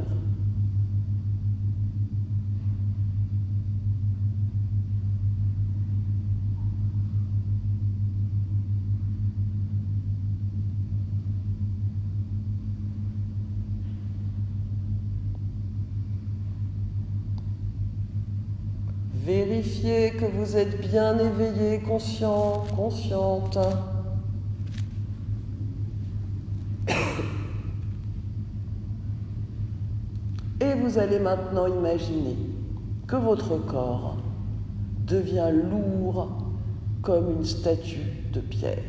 Vérifiez 19.24 20.12
que 20.12 20.24
vous 20.24 20.56
êtes 20.56 20.80
bien 20.80 21.18
éveillé, 21.18 21.80
conscient, 21.80 22.64
consciente. 22.74 23.58
Et 30.60 30.74
vous 30.74 30.98
allez 30.98 31.18
maintenant 31.18 31.66
imaginer 31.66 32.36
que 33.06 33.16
votre 33.16 33.56
corps 33.56 34.16
devient 35.06 35.50
lourd 35.52 36.28
comme 37.02 37.30
une 37.38 37.44
statue 37.44 38.28
de 38.32 38.40
pierre. 38.40 38.84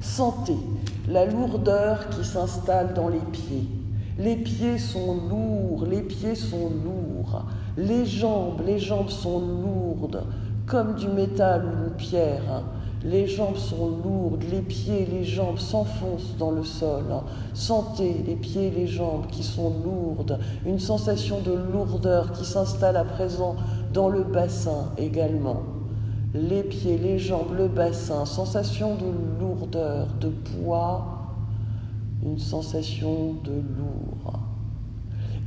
Sentez 0.00 0.56
la 1.08 1.26
lourdeur 1.26 2.08
qui 2.10 2.24
s'installe 2.24 2.94
dans 2.94 3.08
les 3.08 3.20
pieds. 3.32 3.68
Les 4.18 4.36
pieds 4.36 4.78
sont 4.78 5.28
lourds, 5.28 5.84
les 5.86 6.02
pieds 6.02 6.34
sont 6.34 6.70
lourds. 6.84 7.44
Les 7.76 8.06
jambes, 8.06 8.62
les 8.66 8.78
jambes 8.78 9.10
sont 9.10 9.40
lourdes, 9.40 10.24
comme 10.66 10.94
du 10.94 11.08
métal 11.08 11.64
ou 11.66 11.88
une 11.88 11.94
pierre. 11.96 12.64
Les 13.04 13.26
jambes 13.26 13.56
sont 13.56 14.00
lourdes, 14.02 14.44
les 14.50 14.62
pieds, 14.62 15.06
les 15.06 15.22
jambes 15.22 15.58
s'enfoncent 15.58 16.36
dans 16.38 16.50
le 16.50 16.64
sol. 16.64 17.04
Sentez 17.54 18.24
les 18.26 18.36
pieds 18.36 18.68
et 18.68 18.70
les 18.70 18.86
jambes 18.86 19.26
qui 19.30 19.42
sont 19.42 19.72
lourdes, 19.84 20.38
une 20.64 20.78
sensation 20.78 21.40
de 21.40 21.52
lourdeur 21.52 22.32
qui 22.32 22.44
s'installe 22.44 22.96
à 22.96 23.04
présent 23.04 23.56
dans 23.92 24.08
le 24.08 24.24
bassin 24.24 24.92
également. 24.98 25.62
Les 26.34 26.62
pieds, 26.62 26.98
les 26.98 27.18
jambes, 27.18 27.54
le 27.56 27.68
bassin, 27.68 28.24
sensation 28.24 28.96
de 28.96 29.40
lourdeur, 29.40 30.08
de 30.20 30.28
poids, 30.28 31.34
une 32.24 32.38
sensation 32.38 33.34
de 33.44 33.52
lourd. 33.52 34.40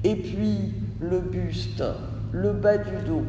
Et 0.04 0.16
puis 0.16 0.74
le 1.02 1.20
buste, 1.20 1.84
le 2.32 2.54
bas 2.54 2.78
du 2.78 2.96
dos, 3.06 3.24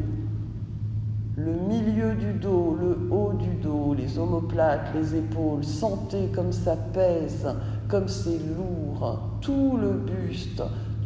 le 1.36 1.52
milieu 1.52 2.14
du 2.14 2.32
dos, 2.32 2.76
le 2.80 3.08
haut 3.10 3.32
du 3.34 3.54
dos, 3.62 3.94
les 3.94 4.18
omoplates, 4.18 4.92
les 4.94 5.16
épaules, 5.16 5.64
sentez 5.64 6.28
comme 6.34 6.52
ça 6.52 6.76
pèse, 6.76 7.48
comme 7.88 8.08
c'est 8.08 8.38
lourd, 8.38 9.18
tout 9.40 9.78
le 9.80 9.92
buste, 9.92 10.62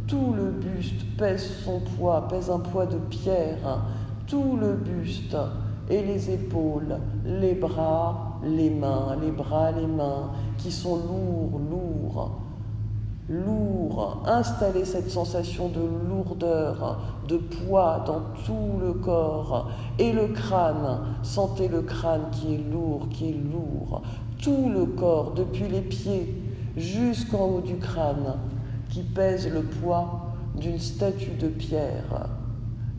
tout 0.07 0.35
le 0.35 0.51
buste 0.51 1.05
pèse 1.19 1.45
son 1.65 1.81
poids, 1.81 2.27
pèse 2.29 2.51
un 2.51 2.59
poids 2.59 2.87
de 2.87 2.97
pierre, 3.11 3.85
tout 4.27 4.57
le 4.61 4.75
buste 4.75 5.37
et 5.91 6.03
les 6.03 6.31
épaules, 6.31 6.99
les 7.25 7.55
bras, 7.55 8.41
les 8.43 8.71
mains, 8.71 9.17
les 9.21 9.31
bras, 9.31 9.73
les 9.73 9.87
mains, 9.87 10.31
qui 10.57 10.73
sont 10.73 10.97
lourds, 10.97 11.61
lourds 11.71 12.41
lourd, 13.29 14.23
installez 14.27 14.85
cette 14.85 15.11
sensation 15.11 15.69
de 15.69 15.81
lourdeur, 15.81 17.01
de 17.27 17.39
poids 17.39 18.05
dans 18.07 18.21
tout 18.45 18.79
le 18.81 18.93
corps. 18.93 19.71
Et 19.99 20.13
le 20.13 20.29
crâne, 20.29 21.01
sentez 21.23 21.69
le 21.69 21.83
crâne 21.83 22.27
qui 22.33 22.55
est 22.55 22.71
lourd, 22.71 23.09
qui 23.11 23.31
est 23.31 23.41
lourd. 23.53 24.03
Tout 24.43 24.69
le 24.69 24.85
corps, 24.87 25.33
depuis 25.33 25.69
les 25.69 25.81
pieds 25.81 26.43
jusqu'en 26.77 27.47
haut 27.47 27.61
du 27.61 27.77
crâne, 27.77 28.37
qui 28.91 29.03
pèse 29.03 29.49
le 29.49 29.63
poids 29.63 30.35
d'une 30.55 30.79
statue 30.79 31.37
de 31.41 31.49
pierre. 31.49 32.29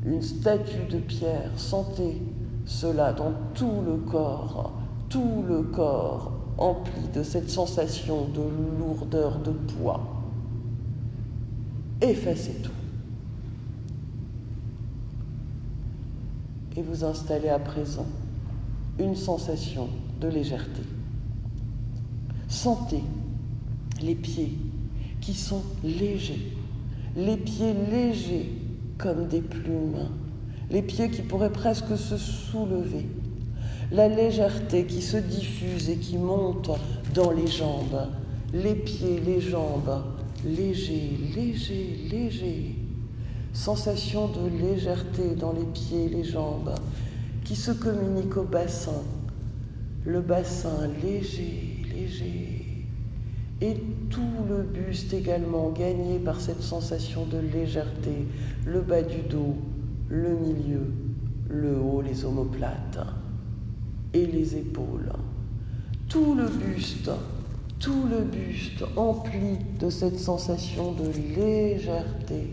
Une 0.04 0.22
statue 0.22 0.86
de 0.90 0.98
pierre, 0.98 1.52
sentez 1.56 2.22
cela 2.66 3.14
dans 3.14 3.32
tout 3.54 3.84
le 3.86 3.98
corps, 3.98 4.74
tout 5.10 5.44
le 5.48 5.62
corps 5.62 6.32
empli 6.58 7.10
de 7.14 7.22
cette 7.22 7.50
sensation 7.50 8.28
de 8.34 8.42
lourdeur, 8.80 9.40
de 9.40 9.52
poids 9.52 10.14
effacez 12.02 12.54
tout. 12.64 12.72
Et 16.78 16.82
vous 16.82 17.06
installez 17.06 17.50
à 17.50 17.60
présent 17.60 18.08
une 19.00 19.16
sensation 19.16 19.88
de 20.20 20.28
légèreté. 20.28 20.82
Sentez 22.48 23.04
les 24.02 24.16
pieds 24.16 24.58
qui 25.22 25.34
sont 25.34 25.64
légers, 25.84 26.54
les 27.16 27.38
pieds 27.38 27.74
légers 27.90 28.52
comme 28.98 29.28
des 29.28 29.42
plumes, 29.42 30.10
les 30.70 30.82
pieds 30.82 31.10
qui 31.10 31.22
pourraient 31.22 31.52
presque 31.52 31.98
se 31.98 32.18
soulever, 32.18 33.08
la 33.92 34.08
légèreté 34.08 34.86
qui 34.86 35.02
se 35.02 35.18
diffuse 35.18 35.90
et 35.90 35.98
qui 35.98 36.18
monte 36.18 36.72
dans 37.14 37.32
les 37.32 37.48
jambes, 37.48 38.08
les 38.54 38.76
pieds, 38.76 39.22
les 39.26 39.42
jambes 39.42 40.04
léger, 40.46 41.18
léger, 41.36 41.98
léger. 42.10 42.76
Sensation 43.54 44.28
de 44.28 44.50
légèreté 44.50 45.36
dans 45.36 45.54
les 45.54 45.66
pieds 45.66 46.10
les 46.10 46.24
jambes 46.24 46.76
qui 47.44 47.56
se 47.56 47.72
communique 47.72 48.38
au 48.38 48.44
bassin. 48.44 49.04
Le 50.06 50.22
bassin 50.22 50.90
léger, 51.02 51.82
léger. 51.94 52.86
Et 53.62 53.76
tout 54.10 54.22
le 54.50 54.64
buste 54.64 55.14
également 55.14 55.70
gagné 55.72 56.20
par 56.20 56.40
cette 56.40 56.62
sensation 56.62 57.26
de 57.26 57.38
légèreté. 57.38 58.28
Le 58.66 58.82
bas 58.82 59.02
du 59.02 59.22
dos, 59.30 59.56
le 60.10 60.38
milieu, 60.38 60.92
le 61.50 61.78
haut, 61.78 62.02
les 62.02 62.26
omoplates 62.26 63.00
et 64.14 64.26
les 64.26 64.58
épaules. 64.58 65.12
Tout 66.10 66.36
le 66.36 66.48
buste 66.48 67.10
tout 67.80 68.06
le 68.10 68.22
buste 68.22 68.84
empli 68.96 69.58
de 69.80 69.90
cette 69.90 70.18
sensation 70.18 70.94
de 70.94 71.10
légèreté, 71.36 72.50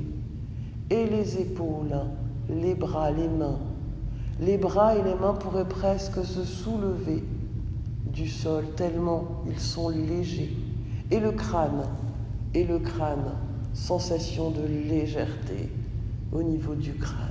et 0.90 1.06
les 1.06 1.40
épaules, 1.40 1.94
les 2.48 2.74
bras, 2.74 3.10
les 3.10 3.28
mains. 3.28 3.58
Les 4.40 4.58
bras 4.58 4.96
et 4.96 5.02
les 5.02 5.14
mains 5.14 5.34
pourraient 5.34 5.68
presque 5.68 6.24
se 6.24 6.44
soulever 6.44 7.22
du 8.12 8.28
sol 8.28 8.64
tellement 8.76 9.42
ils 9.46 9.60
sont 9.60 9.88
légers. 9.88 10.54
Et 11.10 11.20
le 11.20 11.32
crâne, 11.32 11.84
et 12.54 12.64
le 12.64 12.78
crâne, 12.78 13.32
sensation 13.72 14.50
de 14.50 14.62
légèreté 14.66 15.70
au 16.32 16.42
niveau 16.42 16.74
du 16.74 16.94
crâne. 16.94 17.28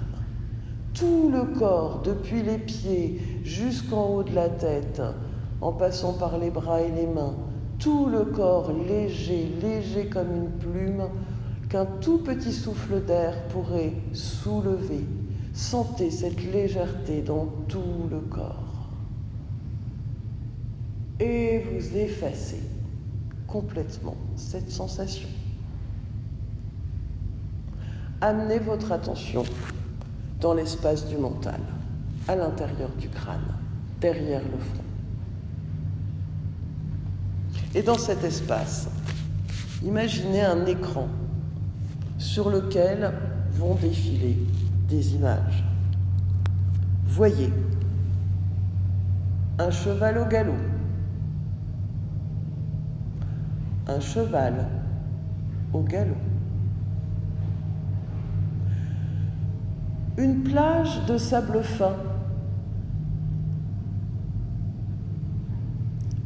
Tout 0.93 1.29
le 1.31 1.57
corps, 1.57 2.01
depuis 2.03 2.41
les 2.41 2.57
pieds 2.57 3.19
jusqu'en 3.43 4.07
haut 4.07 4.23
de 4.23 4.33
la 4.33 4.49
tête, 4.49 5.01
en 5.61 5.71
passant 5.71 6.13
par 6.13 6.37
les 6.37 6.49
bras 6.49 6.81
et 6.81 6.91
les 6.91 7.07
mains, 7.07 7.35
tout 7.81 8.05
le 8.05 8.25
corps 8.25 8.71
léger, 8.71 9.51
léger 9.61 10.05
comme 10.05 10.33
une 10.35 10.51
plume, 10.51 11.09
qu'un 11.67 11.85
tout 11.85 12.19
petit 12.19 12.53
souffle 12.53 13.03
d'air 13.03 13.47
pourrait 13.47 13.93
soulever. 14.13 15.03
Sentez 15.53 16.11
cette 16.11 16.41
légèreté 16.53 17.21
dans 17.21 17.47
tout 17.67 18.07
le 18.09 18.19
corps. 18.19 18.89
Et 21.19 21.59
vous 21.59 21.97
effacez 21.97 22.61
complètement 23.47 24.15
cette 24.35 24.71
sensation. 24.71 25.27
Amenez 28.21 28.59
votre 28.59 28.91
attention 28.91 29.43
dans 30.39 30.53
l'espace 30.53 31.07
du 31.07 31.17
mental, 31.17 31.59
à 32.27 32.35
l'intérieur 32.35 32.89
du 32.99 33.09
crâne, 33.09 33.55
derrière 33.99 34.43
le 34.43 34.59
front. 34.59 34.90
Et 37.73 37.81
dans 37.81 37.97
cet 37.97 38.23
espace, 38.23 38.89
imaginez 39.81 40.41
un 40.41 40.65
écran 40.65 41.07
sur 42.17 42.49
lequel 42.49 43.13
vont 43.53 43.75
défiler 43.75 44.37
des 44.89 45.15
images. 45.15 45.63
Voyez 47.05 47.51
un 49.57 49.71
cheval 49.71 50.17
au 50.17 50.25
galop, 50.25 50.53
un 53.87 53.99
cheval 53.99 54.67
au 55.71 55.81
galop, 55.81 56.15
une 60.17 60.43
plage 60.43 61.05
de 61.05 61.17
sable 61.17 61.63
fin, 61.63 61.95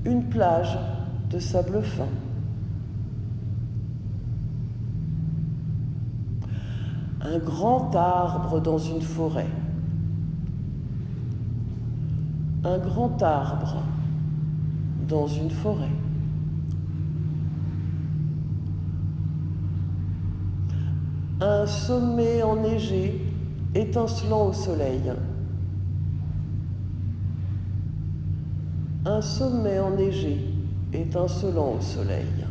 une 0.05 0.23
plage 0.29 0.77
de 1.29 1.39
sable 1.39 1.81
fin. 1.81 2.07
Un 7.21 7.39
grand 7.39 7.95
arbre 7.95 8.61
dans 8.61 8.77
une 8.77 9.01
forêt. 9.01 9.47
Un 12.63 12.77
grand 12.77 13.21
arbre 13.23 13.83
dans 15.07 15.27
une 15.27 15.49
forêt. 15.49 15.89
Un 21.41 21.65
sommet 21.65 22.43
enneigé 22.43 23.21
étincelant 23.73 24.47
au 24.47 24.53
soleil. 24.53 25.11
Un 29.05 29.21
sommet 29.21 29.79
enneigé 29.79 30.54
étincelant 30.93 31.76
au 31.78 31.82
soleil. 31.82 32.45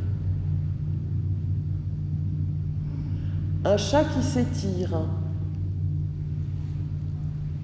Un 3.64 3.76
chat 3.76 4.04
qui 4.04 4.22
s'étire. 4.22 5.00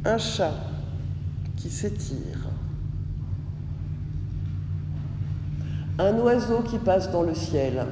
Un 0.04 0.16
chat 0.16 0.54
qui 1.56 1.68
s'étire. 1.68 2.48
Un 5.98 6.14
oiseau 6.14 6.62
qui 6.62 6.78
passe 6.78 7.12
dans 7.12 7.22
le 7.22 7.34
ciel. 7.34 7.84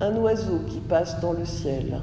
Un 0.00 0.14
oiseau 0.16 0.60
qui 0.68 0.80
passe 0.80 1.18
dans 1.22 1.32
le 1.32 1.46
ciel. 1.46 2.02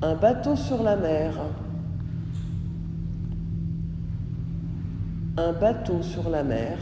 Un 0.00 0.14
bateau 0.14 0.54
sur 0.54 0.84
la 0.84 0.94
mer. 0.94 1.34
Un 5.38 5.52
bateau 5.52 6.02
sur 6.02 6.28
la 6.28 6.42
mer. 6.42 6.78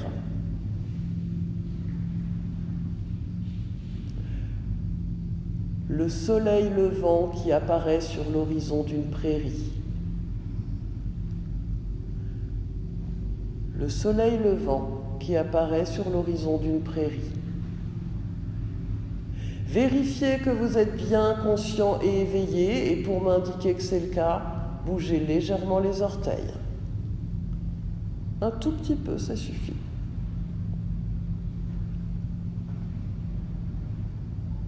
Le 5.89 6.09
soleil 6.09 6.71
levant 6.75 7.29
qui 7.29 7.53
apparaît 7.53 8.01
sur 8.01 8.31
l'horizon 8.31 8.83
d'une 8.83 9.11
prairie. 9.11 9.73
Le 13.79 13.89
soleil 13.91 14.39
levant 14.43 15.19
qui 15.21 15.37
apparaît 15.37 15.87
sur 15.87 16.09
l'horizon 16.09 16.57
d'une 16.57 16.81
prairie. 16.81 17.33
Vérifiez 19.67 20.39
que 20.39 20.51
vous 20.51 20.79
êtes 20.79 20.97
bien 20.97 21.37
conscient 21.43 21.99
et 22.03 22.23
éveillé 22.23 22.93
et 22.93 23.03
pour 23.03 23.23
m'indiquer 23.23 23.75
que 23.75 23.83
c'est 23.83 24.01
le 24.01 24.07
cas, 24.07 24.43
bougez 24.87 25.21
légèrement 25.21 25.79
les 25.79 26.01
orteils. 26.01 26.55
Un 28.43 28.51
tout 28.51 28.73
petit 28.73 28.97
peu, 28.97 29.17
ça 29.17 29.35
suffit. 29.35 29.73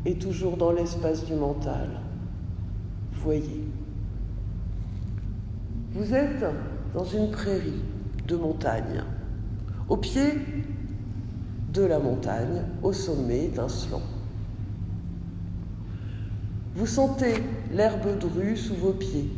Et 0.07 0.15
toujours 0.15 0.57
dans 0.57 0.73
l'espace 0.73 1.27
du 1.27 1.35
mental, 1.35 1.89
voyez. 3.13 3.65
Vous 5.93 6.15
êtes 6.15 6.45
dans 6.95 7.05
une 7.05 7.31
prairie 7.31 7.83
de 8.27 8.37
montagne. 8.37 9.03
Au 9.89 9.99
pied 9.99 10.33
de 11.75 11.83
la 11.83 11.99
montagne, 11.99 12.63
au 12.83 12.93
sommet 12.93 13.47
étincelant. 13.47 14.03
Vous 16.75 16.87
sentez 16.87 17.35
l'herbe 17.73 18.19
drue 18.19 18.57
sous 18.57 18.75
vos 18.75 18.93
pieds. 18.93 19.31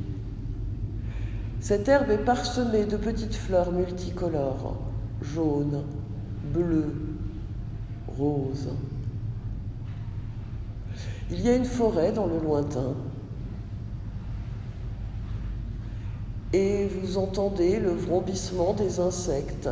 Cette 1.61 1.89
herbe 1.89 2.11
est 2.11 2.25
parsemée 2.25 2.87
de 2.87 2.97
petites 2.97 3.35
fleurs 3.35 3.71
multicolores, 3.71 4.79
jaunes, 5.21 5.85
bleues, 6.55 6.95
roses. 8.09 8.71
Il 11.31 11.41
y 11.41 11.51
a 11.51 11.57
une 11.57 11.67
forêt 11.67 12.13
dans 12.13 12.27
le 12.27 12.39
lointain 12.41 12.95
et 16.55 16.89
vous 16.89 17.19
entendez 17.19 17.79
le 17.79 17.91
vrombissement 17.91 18.73
des 18.73 18.99
insectes 18.99 19.69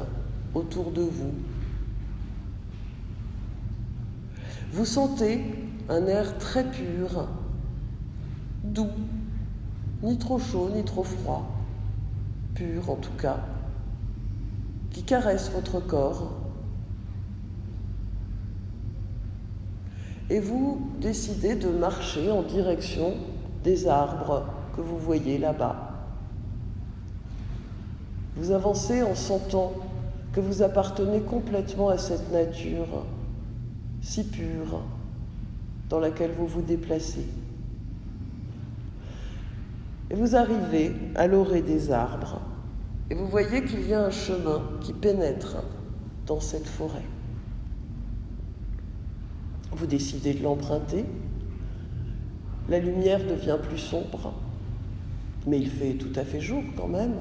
autour 0.55 0.92
de 0.92 1.03
vous. 1.03 1.33
Vous 4.72 4.85
sentez 4.85 5.40
un 5.88 6.07
air 6.07 6.37
très 6.37 6.70
pur, 6.70 7.27
doux, 8.62 8.87
ni 10.03 10.18
trop 10.18 10.38
chaud 10.38 10.68
ni 10.72 10.85
trop 10.85 11.03
froid 11.03 11.58
en 12.88 12.97
tout 12.97 13.12
cas, 13.21 13.38
qui 14.90 15.03
caresse 15.03 15.51
votre 15.51 15.81
corps. 15.81 16.33
Et 20.31 20.40
vous 20.40 20.90
décidez 21.01 21.55
de 21.55 21.68
marcher 21.68 22.31
en 22.31 22.42
direction 22.42 23.14
des 23.64 23.87
arbres 23.87 24.44
que 24.77 24.81
vous 24.81 24.99
voyez 24.99 25.38
là-bas. 25.38 26.07
Vous 28.37 28.53
avancez 28.53 29.03
en 29.03 29.14
sentant 29.14 29.73
que 30.33 30.40
vous 30.40 30.62
appartenez 30.62 31.21
complètement 31.21 31.88
à 31.88 31.99
cette 31.99 32.31
nature 32.31 33.05
si 34.01 34.25
pure 34.25 34.83
dans 35.88 35.99
laquelle 35.99 36.33
vous 36.33 36.47
vous 36.47 36.62
déplacez. 36.62 37.27
Et 40.11 40.14
vous 40.14 40.37
arrivez 40.37 40.92
à 41.14 41.27
l'orée 41.27 41.62
des 41.62 41.90
arbres 41.90 42.40
et 43.11 43.14
vous 43.14 43.27
voyez 43.27 43.64
qu'il 43.64 43.88
y 43.88 43.94
a 43.94 44.05
un 44.05 44.11
chemin 44.11 44.62
qui 44.83 44.92
pénètre 44.92 45.57
dans 46.27 46.40
cette 46.40 46.66
forêt. 46.66 47.05
Vous 49.73 49.87
décidez 49.87 50.35
de 50.35 50.42
l'emprunter. 50.42 51.07
La 52.68 52.79
lumière 52.79 53.27
devient 53.27 53.57
plus 53.62 53.79
sombre, 53.79 54.35
mais 55.47 55.59
il 55.59 55.71
fait 55.71 55.94
tout 55.94 56.12
à 56.16 56.25
fait 56.25 56.40
jour 56.40 56.62
quand 56.77 56.88
même. 56.88 57.14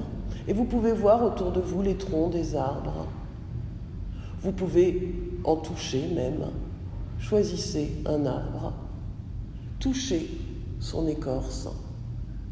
Et 0.46 0.52
vous 0.52 0.64
pouvez 0.64 0.92
voir 0.92 1.24
autour 1.24 1.52
de 1.52 1.60
vous 1.60 1.80
les 1.80 1.96
troncs 1.96 2.32
des 2.32 2.54
arbres. 2.54 3.06
Vous 4.42 4.52
pouvez 4.52 5.14
en 5.44 5.56
toucher 5.56 6.06
même. 6.14 6.50
Choisissez 7.18 8.02
un 8.04 8.26
arbre. 8.26 8.74
Touchez 9.78 10.28
son 10.80 11.08
écorce. 11.08 11.68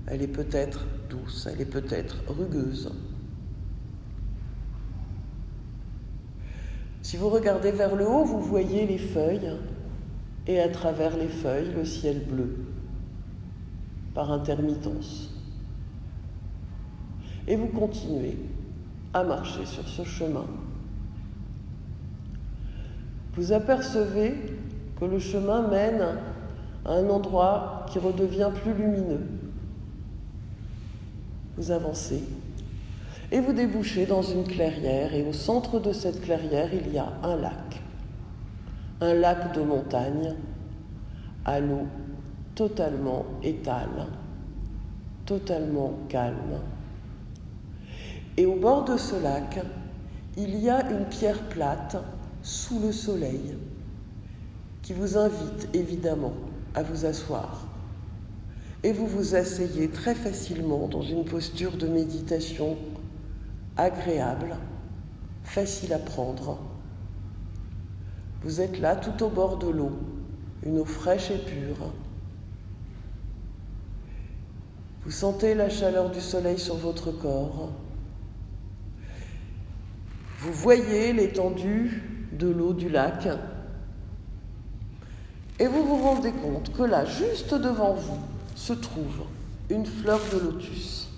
Elle 0.07 0.23
est 0.23 0.29
peut-être 0.29 0.87
douce, 1.09 1.49
elle 1.51 1.61
est 1.61 1.71
peut-être 1.71 2.23
rugueuse. 2.29 2.93
Si 7.03 7.17
vous 7.17 7.29
regardez 7.29 7.73
vers 7.73 7.97
le 7.97 8.07
haut, 8.07 8.25
vous 8.25 8.41
voyez 8.41 8.87
les 8.87 8.99
feuilles 8.99 9.53
et 10.47 10.61
à 10.61 10.69
travers 10.69 11.17
les 11.17 11.29
feuilles 11.29 11.73
le 11.75 11.85
ciel 11.85 12.25
bleu 12.25 12.57
par 14.15 14.31
intermittence. 14.31 15.33
Et 17.49 17.57
vous 17.57 17.69
continuez 17.69 18.39
à 19.13 19.25
marcher 19.25 19.65
sur 19.67 19.87
ce 19.89 20.05
chemin. 20.05 20.47
Vous 23.35 23.53
apercevez 23.53 24.35
que 24.99 25.05
le 25.05 25.19
chemin 25.19 25.69
mène 25.69 26.19
à 26.85 26.93
un 26.93 27.09
endroit 27.09 27.87
qui 27.89 27.99
redevient 27.99 28.51
plus 28.63 28.73
lumineux 28.73 29.36
Vous 31.57 31.71
avancez 31.71 32.23
et 33.33 33.41
vous 33.41 33.53
débouchez 33.53 34.07
dans 34.07 34.23
une 34.23 34.45
clairière 34.45 35.15
et 35.15 35.27
au 35.27 35.33
centre 35.33 35.81
de 35.81 35.93
cette 35.93 36.21
clairière, 36.21 36.71
il 36.73 36.93
y 36.93 36.99
a 36.99 37.13
un 37.23 37.37
lac. 37.37 37.83
Un 39.01 39.15
lac 39.15 39.53
de 39.55 39.63
montagne 39.63 40.35
à 41.45 41.61
l'eau 41.61 41.87
totalement 42.55 43.25
étale, 43.43 44.07
totalement 45.25 45.95
calme. 46.09 46.61
Et 48.37 48.47
au 48.47 48.57
bord 48.57 48.85
de 48.85 48.97
ce 48.97 49.21
lac, 49.21 49.61
il 50.37 50.59
y 50.59 50.69
a 50.69 50.91
une 50.91 51.07
pierre 51.07 51.43
plate 51.49 51.97
sous 52.43 52.79
le 52.79 52.93
soleil 52.93 53.57
qui 54.83 54.93
vous 54.93 55.17
invite 55.17 55.69
évidemment 55.75 56.35
à 56.75 56.83
vous 56.83 57.07
asseoir. 57.07 57.66
Et 58.87 58.93
vous 58.93 59.09
vous 59.09 59.35
asseyez 59.35 59.89
très 59.89 60.15
facilement 60.15 60.87
dans 60.87 61.03
une 61.03 61.25
posture 61.25 61.77
de 61.77 61.89
méditation 61.89 62.79
agréable, 63.77 64.57
facile 65.43 65.93
à 65.93 65.99
prendre. 65.99 66.61
Vous 68.43 68.61
êtes 68.61 68.79
là 68.79 68.95
tout 68.95 69.25
au 69.25 69.29
bord 69.29 69.57
de 69.57 69.67
l'eau, 69.67 69.91
une 70.63 70.79
eau 70.79 70.85
fraîche 70.85 71.33
et 71.33 71.39
pure. 71.39 71.93
Vous 75.03 75.11
sentez 75.11 75.57
la 75.57 75.69
chaleur 75.69 76.13
du 76.13 76.21
soleil 76.21 76.61
sur 76.61 76.77
votre 76.77 77.11
corps. 77.11 77.73
Vous 80.39 80.53
voyez 80.53 81.13
l'étendue 81.13 82.05
de 82.31 82.47
l'eau 82.47 82.73
du 82.73 82.89
lac. 82.89 83.27
Et 85.59 85.67
vous 85.67 85.85
vous 85.85 85.97
rendez 85.97 86.31
compte 86.31 86.73
que 86.73 86.85
là, 86.85 87.05
juste 87.05 87.53
devant 87.53 87.95
vous, 87.95 88.36
se 88.67 88.73
trouve 88.73 89.23
une 89.71 89.87
fleur 89.87 90.19
de 90.33 90.41
lotus. 90.41 91.09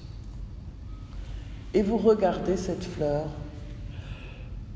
Et 1.73 1.83
vous 1.83 1.97
regardez 1.97 2.59
cette 2.59 2.85
fleur 2.85 3.25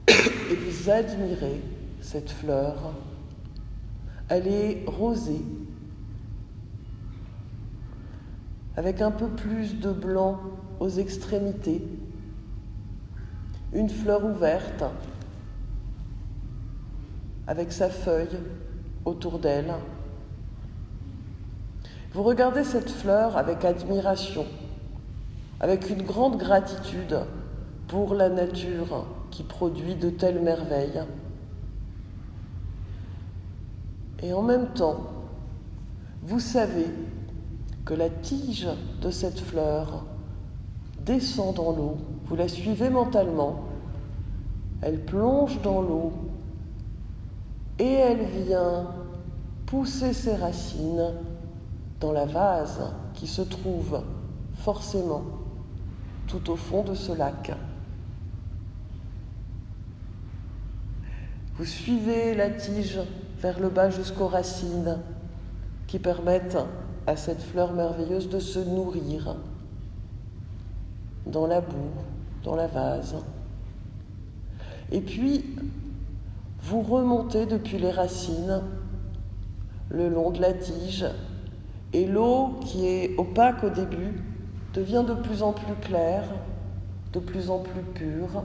et 0.08 0.54
vous 0.54 0.88
admirez 0.88 1.60
cette 2.00 2.30
fleur. 2.30 2.94
Elle 4.30 4.48
est 4.48 4.84
rosée, 4.86 5.44
avec 8.74 9.02
un 9.02 9.10
peu 9.10 9.28
plus 9.28 9.78
de 9.78 9.92
blanc 9.92 10.40
aux 10.80 10.88
extrémités. 10.88 11.86
Une 13.74 13.90
fleur 13.90 14.24
ouverte, 14.24 14.84
avec 17.46 17.70
sa 17.70 17.90
feuille 17.90 18.38
autour 19.04 19.38
d'elle. 19.38 19.74
Vous 22.14 22.22
regardez 22.22 22.62
cette 22.62 22.90
fleur 22.90 23.38
avec 23.38 23.64
admiration, 23.64 24.44
avec 25.60 25.88
une 25.88 26.02
grande 26.02 26.36
gratitude 26.36 27.20
pour 27.88 28.14
la 28.14 28.28
nature 28.28 29.06
qui 29.30 29.42
produit 29.42 29.94
de 29.94 30.10
telles 30.10 30.42
merveilles. 30.42 31.02
Et 34.22 34.34
en 34.34 34.42
même 34.42 34.66
temps, 34.74 35.06
vous 36.22 36.38
savez 36.38 36.86
que 37.86 37.94
la 37.94 38.10
tige 38.10 38.68
de 39.00 39.10
cette 39.10 39.40
fleur 39.40 40.04
descend 41.06 41.56
dans 41.56 41.74
l'eau, 41.74 41.96
vous 42.26 42.36
la 42.36 42.46
suivez 42.46 42.90
mentalement, 42.90 43.64
elle 44.82 45.00
plonge 45.00 45.62
dans 45.62 45.80
l'eau 45.80 46.12
et 47.78 47.92
elle 47.94 48.24
vient 48.44 48.86
pousser 49.64 50.12
ses 50.12 50.36
racines 50.36 51.14
dans 52.02 52.10
la 52.10 52.26
vase 52.26 52.80
qui 53.14 53.28
se 53.28 53.42
trouve 53.42 54.02
forcément 54.56 55.22
tout 56.26 56.50
au 56.50 56.56
fond 56.56 56.82
de 56.82 56.94
ce 56.94 57.12
lac. 57.12 57.52
Vous 61.56 61.64
suivez 61.64 62.34
la 62.34 62.50
tige 62.50 62.98
vers 63.38 63.60
le 63.60 63.68
bas 63.68 63.88
jusqu'aux 63.88 64.26
racines 64.26 64.98
qui 65.86 66.00
permettent 66.00 66.58
à 67.06 67.16
cette 67.16 67.40
fleur 67.40 67.72
merveilleuse 67.72 68.28
de 68.28 68.40
se 68.40 68.58
nourrir 68.58 69.36
dans 71.26 71.46
la 71.46 71.60
boue, 71.60 71.92
dans 72.42 72.56
la 72.56 72.66
vase. 72.66 73.14
Et 74.90 75.00
puis, 75.00 75.44
vous 76.62 76.82
remontez 76.82 77.46
depuis 77.46 77.78
les 77.78 77.92
racines 77.92 78.60
le 79.88 80.08
long 80.08 80.30
de 80.30 80.40
la 80.40 80.52
tige 80.52 81.06
et 81.92 82.06
l'eau 82.06 82.58
qui 82.62 82.86
est 82.86 83.16
opaque 83.18 83.64
au 83.64 83.70
début 83.70 84.22
devient 84.72 85.04
de 85.06 85.14
plus 85.14 85.42
en 85.42 85.52
plus 85.52 85.74
claire, 85.80 86.24
de 87.12 87.18
plus 87.18 87.50
en 87.50 87.58
plus 87.58 87.82
pure. 87.94 88.44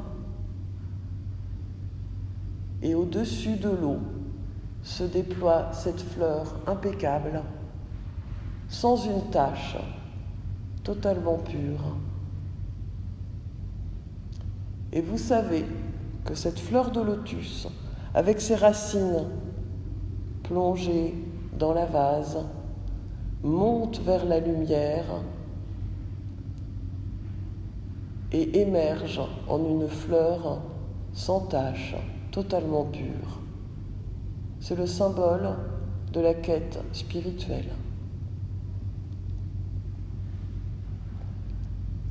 Et 2.82 2.94
au-dessus 2.94 3.56
de 3.56 3.70
l'eau 3.70 4.00
se 4.84 5.04
déploie 5.04 5.72
cette 5.72 6.02
fleur 6.02 6.56
impeccable, 6.68 7.42
sans 8.68 9.06
une 9.06 9.30
tache, 9.32 9.78
totalement 10.84 11.38
pure. 11.38 11.96
Et 14.92 15.02
vous 15.02 15.18
savez 15.18 15.66
que 16.26 16.36
cette 16.36 16.60
fleur 16.60 16.92
de 16.92 17.02
lotus, 17.02 17.68
avec 18.14 18.42
ses 18.42 18.56
racines 18.56 19.26
plongées 20.44 21.16
dans 21.58 21.74
la 21.74 21.86
vase, 21.86 22.38
monte 23.48 24.00
vers 24.02 24.26
la 24.26 24.40
lumière 24.40 25.06
et 28.32 28.60
émerge 28.60 29.22
en 29.48 29.64
une 29.64 29.88
fleur 29.88 30.62
sans 31.14 31.40
tache, 31.42 31.96
totalement 32.32 32.86
pure. 32.86 33.40
C'est 34.60 34.76
le 34.76 34.86
symbole 34.86 35.56
de 36.12 36.20
la 36.20 36.34
quête 36.34 36.80
spirituelle. 36.92 37.72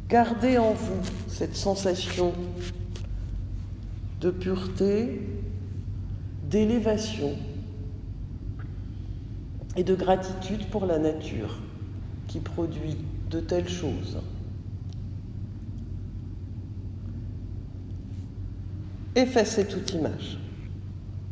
Gardez 0.09 0.57
en 0.57 0.73
vous 0.73 1.03
cette 1.29 1.57
sensation 1.57 2.33
de 4.21 4.31
pureté, 4.31 5.21
d'élévation 6.49 7.33
et 9.77 9.85
de 9.85 9.95
gratitude 9.95 10.69
pour 10.71 10.87
la 10.87 10.99
nature 10.99 11.59
qui 12.27 12.41
produit 12.41 12.97
de 13.31 13.41
telles 13.41 13.69
choses. 13.69 14.19
Effacez 19.15 19.67
toute 19.67 19.93
image. 19.95 20.39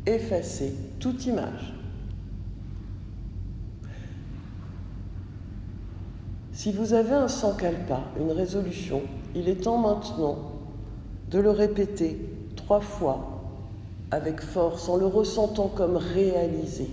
Effacez 0.05 0.73
toute 0.99 1.25
image. 1.25 1.73
Si 6.51 6.71
vous 6.71 6.93
avez 6.93 7.13
un 7.13 7.27
sankalpa, 7.27 8.01
une 8.19 8.31
résolution, 8.31 9.03
il 9.35 9.49
est 9.49 9.63
temps 9.63 9.77
maintenant 9.77 10.53
de 11.29 11.39
le 11.39 11.51
répéter 11.51 12.19
trois 12.55 12.81
fois 12.81 13.35
avec 14.09 14.41
force, 14.41 14.87
en 14.89 14.97
le 14.97 15.05
ressentant 15.05 15.67
comme 15.67 15.97
réalisé. 15.97 16.89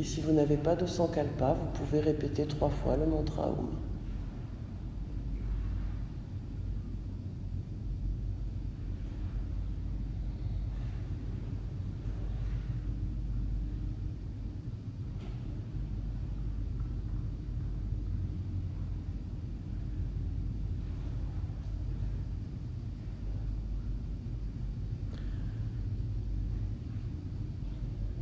Et 0.00 0.02
si 0.02 0.22
vous 0.22 0.32
n'avez 0.32 0.56
pas 0.56 0.76
de 0.76 0.86
sankalpa, 0.86 1.52
vous 1.52 1.84
pouvez 1.84 2.00
répéter 2.00 2.46
trois 2.46 2.70
fois 2.70 2.96
le 2.96 3.04
mantra. 3.04 3.54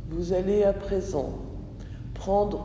Vous 0.09 0.33
allez 0.33 0.63
à 0.63 0.73
présent 0.73 1.48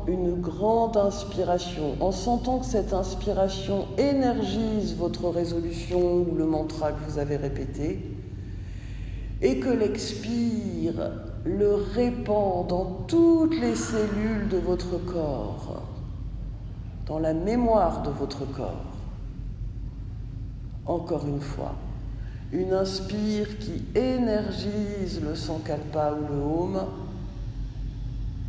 une 0.06 0.40
grande 0.40 0.96
inspiration 0.96 1.96
en 2.00 2.12
sentant 2.12 2.58
que 2.58 2.66
cette 2.66 2.92
inspiration 2.92 3.86
énergise 3.96 4.96
votre 4.96 5.28
résolution 5.28 6.00
ou 6.00 6.34
le 6.36 6.44
mantra 6.44 6.92
que 6.92 7.10
vous 7.10 7.18
avez 7.18 7.36
répété 7.36 8.00
et 9.40 9.58
que 9.60 9.70
l'expire 9.70 11.10
le 11.44 11.74
répand 11.74 12.66
dans 12.66 13.04
toutes 13.06 13.58
les 13.58 13.74
cellules 13.74 14.48
de 14.50 14.58
votre 14.58 14.98
corps, 15.04 15.82
dans 17.06 17.18
la 17.18 17.32
mémoire 17.32 18.02
de 18.02 18.10
votre 18.10 18.44
corps. 18.52 18.92
Encore 20.86 21.26
une 21.26 21.40
fois, 21.40 21.74
une 22.52 22.72
inspire 22.72 23.58
qui 23.58 23.82
énergise 23.94 25.22
le 25.22 25.34
sankalpa 25.34 26.12
ou 26.12 26.32
le 26.32 26.40
home 26.40 26.80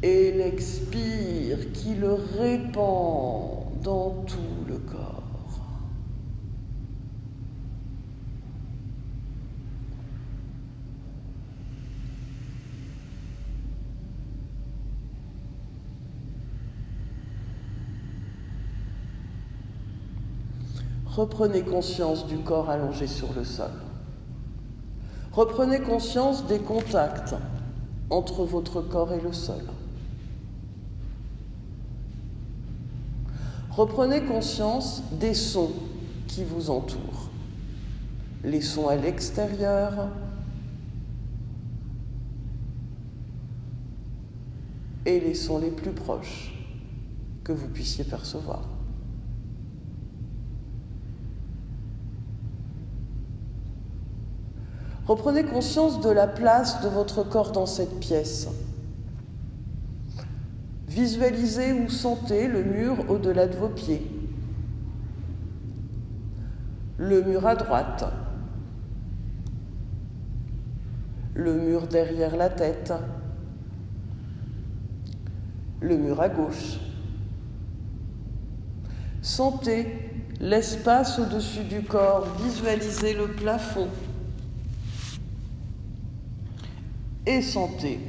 et 0.04 0.32
l'expire 0.32 1.72
qui 1.74 1.96
le 1.96 2.14
répand 2.14 3.66
dans 3.82 4.24
tout 4.26 4.66
le 4.68 4.78
corps. 4.78 5.26
Reprenez 21.16 21.62
conscience 21.62 22.28
du 22.28 22.38
corps 22.40 22.70
allongé 22.70 23.08
sur 23.08 23.32
le 23.34 23.46
sol. 23.46 23.72
Reprenez 25.32 25.80
conscience 25.80 26.46
des 26.46 26.60
contacts 26.60 27.36
entre 28.10 28.44
votre 28.44 28.82
corps 28.82 29.14
et 29.14 29.22
le 29.22 29.32
sol. 29.32 29.64
Reprenez 33.76 34.22
conscience 34.22 35.04
des 35.20 35.34
sons 35.34 35.74
qui 36.28 36.46
vous 36.46 36.70
entourent. 36.70 37.30
Les 38.44 38.62
sons 38.62 38.88
à 38.88 38.96
l'extérieur 38.96 40.08
et 45.06 45.20
les 45.20 45.34
sons 45.34 45.58
les 45.58 45.72
plus 45.72 45.92
proches 45.92 46.54
que 47.44 47.52
vous 47.52 47.68
puissiez 47.68 48.06
percevoir. 48.06 48.62
Reprenez 55.06 55.44
conscience 55.44 56.00
de 56.00 56.10
la 56.10 56.28
place 56.28 56.82
de 56.82 56.88
votre 56.88 57.24
corps 57.24 57.52
dans 57.52 57.66
cette 57.66 58.00
pièce. 58.00 58.48
Visualisez 60.96 61.74
ou 61.74 61.90
sentez 61.90 62.48
le 62.48 62.64
mur 62.64 63.10
au-delà 63.10 63.48
de 63.48 63.58
vos 63.58 63.68
pieds. 63.68 64.10
Le 66.98 67.22
mur 67.22 67.46
à 67.46 67.58
droite. 67.58 68.06
Le 71.34 71.54
mur 71.56 71.88
derrière 71.88 72.38
la 72.38 72.48
tête. 72.48 72.94
Le 75.82 75.98
mur 75.98 76.22
à 76.22 76.30
gauche. 76.30 76.80
Sentez 79.22 80.14
l'espace 80.40 81.20
au-dessus 81.20 81.66
du 81.66 81.82
corps, 81.82 82.26
visualisez 82.42 83.16
le 83.16 83.28
plafond. 83.28 83.90
Et 87.26 87.42
sentez 87.42 88.00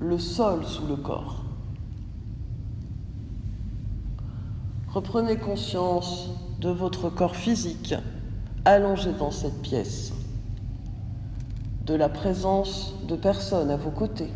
le 0.00 0.18
sol 0.18 0.64
sous 0.64 0.88
le 0.88 0.96
corps. 0.96 1.39
Reprenez 4.92 5.36
conscience 5.36 6.30
de 6.60 6.68
votre 6.68 7.10
corps 7.10 7.36
physique 7.36 7.94
allongé 8.64 9.12
dans 9.12 9.30
cette 9.30 9.62
pièce, 9.62 10.12
de 11.86 11.94
la 11.94 12.08
présence 12.08 12.96
de 13.06 13.14
personnes 13.14 13.70
à 13.70 13.76
vos 13.76 13.92
côtés. 13.92 14.30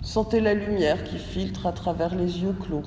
Sentez 0.00 0.40
la 0.40 0.54
lumière 0.54 1.04
qui 1.04 1.18
filtre 1.18 1.66
à 1.66 1.72
travers 1.72 2.14
les 2.14 2.40
yeux 2.40 2.54
clos. 2.54 2.84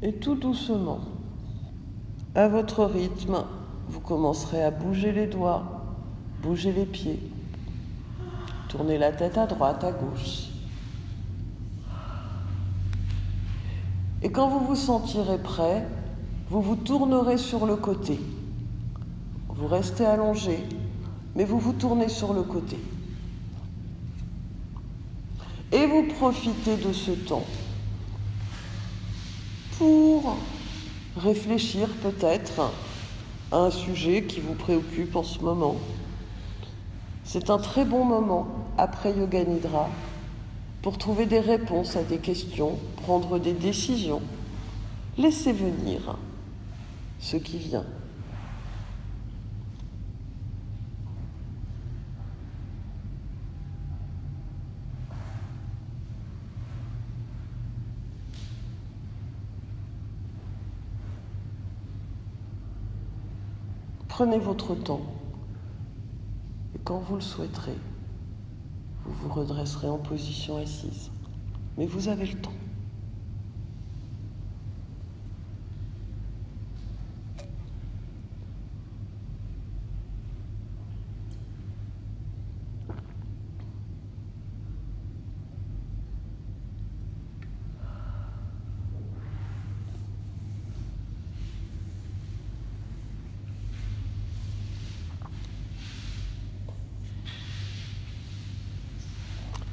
Et 0.00 0.14
tout 0.14 0.34
doucement, 0.34 1.00
à 2.34 2.48
votre 2.48 2.86
rythme, 2.86 3.44
vous 3.86 4.00
commencerez 4.00 4.62
à 4.62 4.70
bouger 4.70 5.12
les 5.12 5.26
doigts, 5.26 5.79
bouger 6.42 6.72
les 6.72 6.86
pieds, 6.86 7.20
tourner 8.68 8.98
la 8.98 9.12
tête 9.12 9.36
à 9.36 9.46
droite, 9.46 9.84
à 9.84 9.92
gauche. 9.92 10.48
Et 14.22 14.30
quand 14.30 14.48
vous 14.48 14.66
vous 14.66 14.76
sentirez 14.76 15.38
prêt, 15.38 15.86
vous 16.50 16.60
vous 16.60 16.76
tournerez 16.76 17.38
sur 17.38 17.66
le 17.66 17.76
côté. 17.76 18.18
Vous 19.48 19.66
restez 19.66 20.04
allongé, 20.04 20.58
mais 21.34 21.44
vous 21.44 21.58
vous 21.58 21.72
tournez 21.72 22.08
sur 22.08 22.32
le 22.32 22.42
côté. 22.42 22.78
Et 25.72 25.86
vous 25.86 26.02
profitez 26.18 26.76
de 26.76 26.92
ce 26.92 27.12
temps 27.12 27.46
pour 29.78 30.36
réfléchir 31.16 31.88
peut-être 32.02 32.72
à 33.52 33.56
un 33.56 33.70
sujet 33.70 34.24
qui 34.24 34.40
vous 34.40 34.54
préoccupe 34.54 35.16
en 35.16 35.22
ce 35.22 35.38
moment. 35.40 35.76
C'est 37.32 37.48
un 37.48 37.58
très 37.58 37.84
bon 37.84 38.04
moment 38.04 38.48
après 38.76 39.16
Yoga 39.16 39.44
Nidra 39.44 39.88
pour 40.82 40.98
trouver 40.98 41.26
des 41.26 41.38
réponses 41.38 41.94
à 41.94 42.02
des 42.02 42.18
questions, 42.18 42.76
prendre 43.04 43.38
des 43.38 43.52
décisions. 43.52 44.20
Laissez 45.16 45.52
venir 45.52 46.18
ce 47.20 47.36
qui 47.36 47.58
vient. 47.58 47.84
Prenez 64.08 64.40
votre 64.40 64.74
temps 64.74 65.19
quand 66.90 66.98
vous 66.98 67.14
le 67.14 67.20
souhaiterez, 67.20 67.78
vous 69.04 69.12
vous 69.12 69.32
redresserez 69.32 69.88
en 69.88 69.98
position 69.98 70.56
assise. 70.56 71.12
Mais 71.78 71.86
vous 71.86 72.08
avez 72.08 72.26
le 72.26 72.34
temps. 72.40 72.50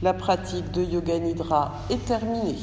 La 0.07 0.13
pratique 0.13 0.71
de 0.71 0.81
Yoga 0.81 1.19
Nidra 1.19 1.73
est 1.89 2.05
terminée. 2.05 2.55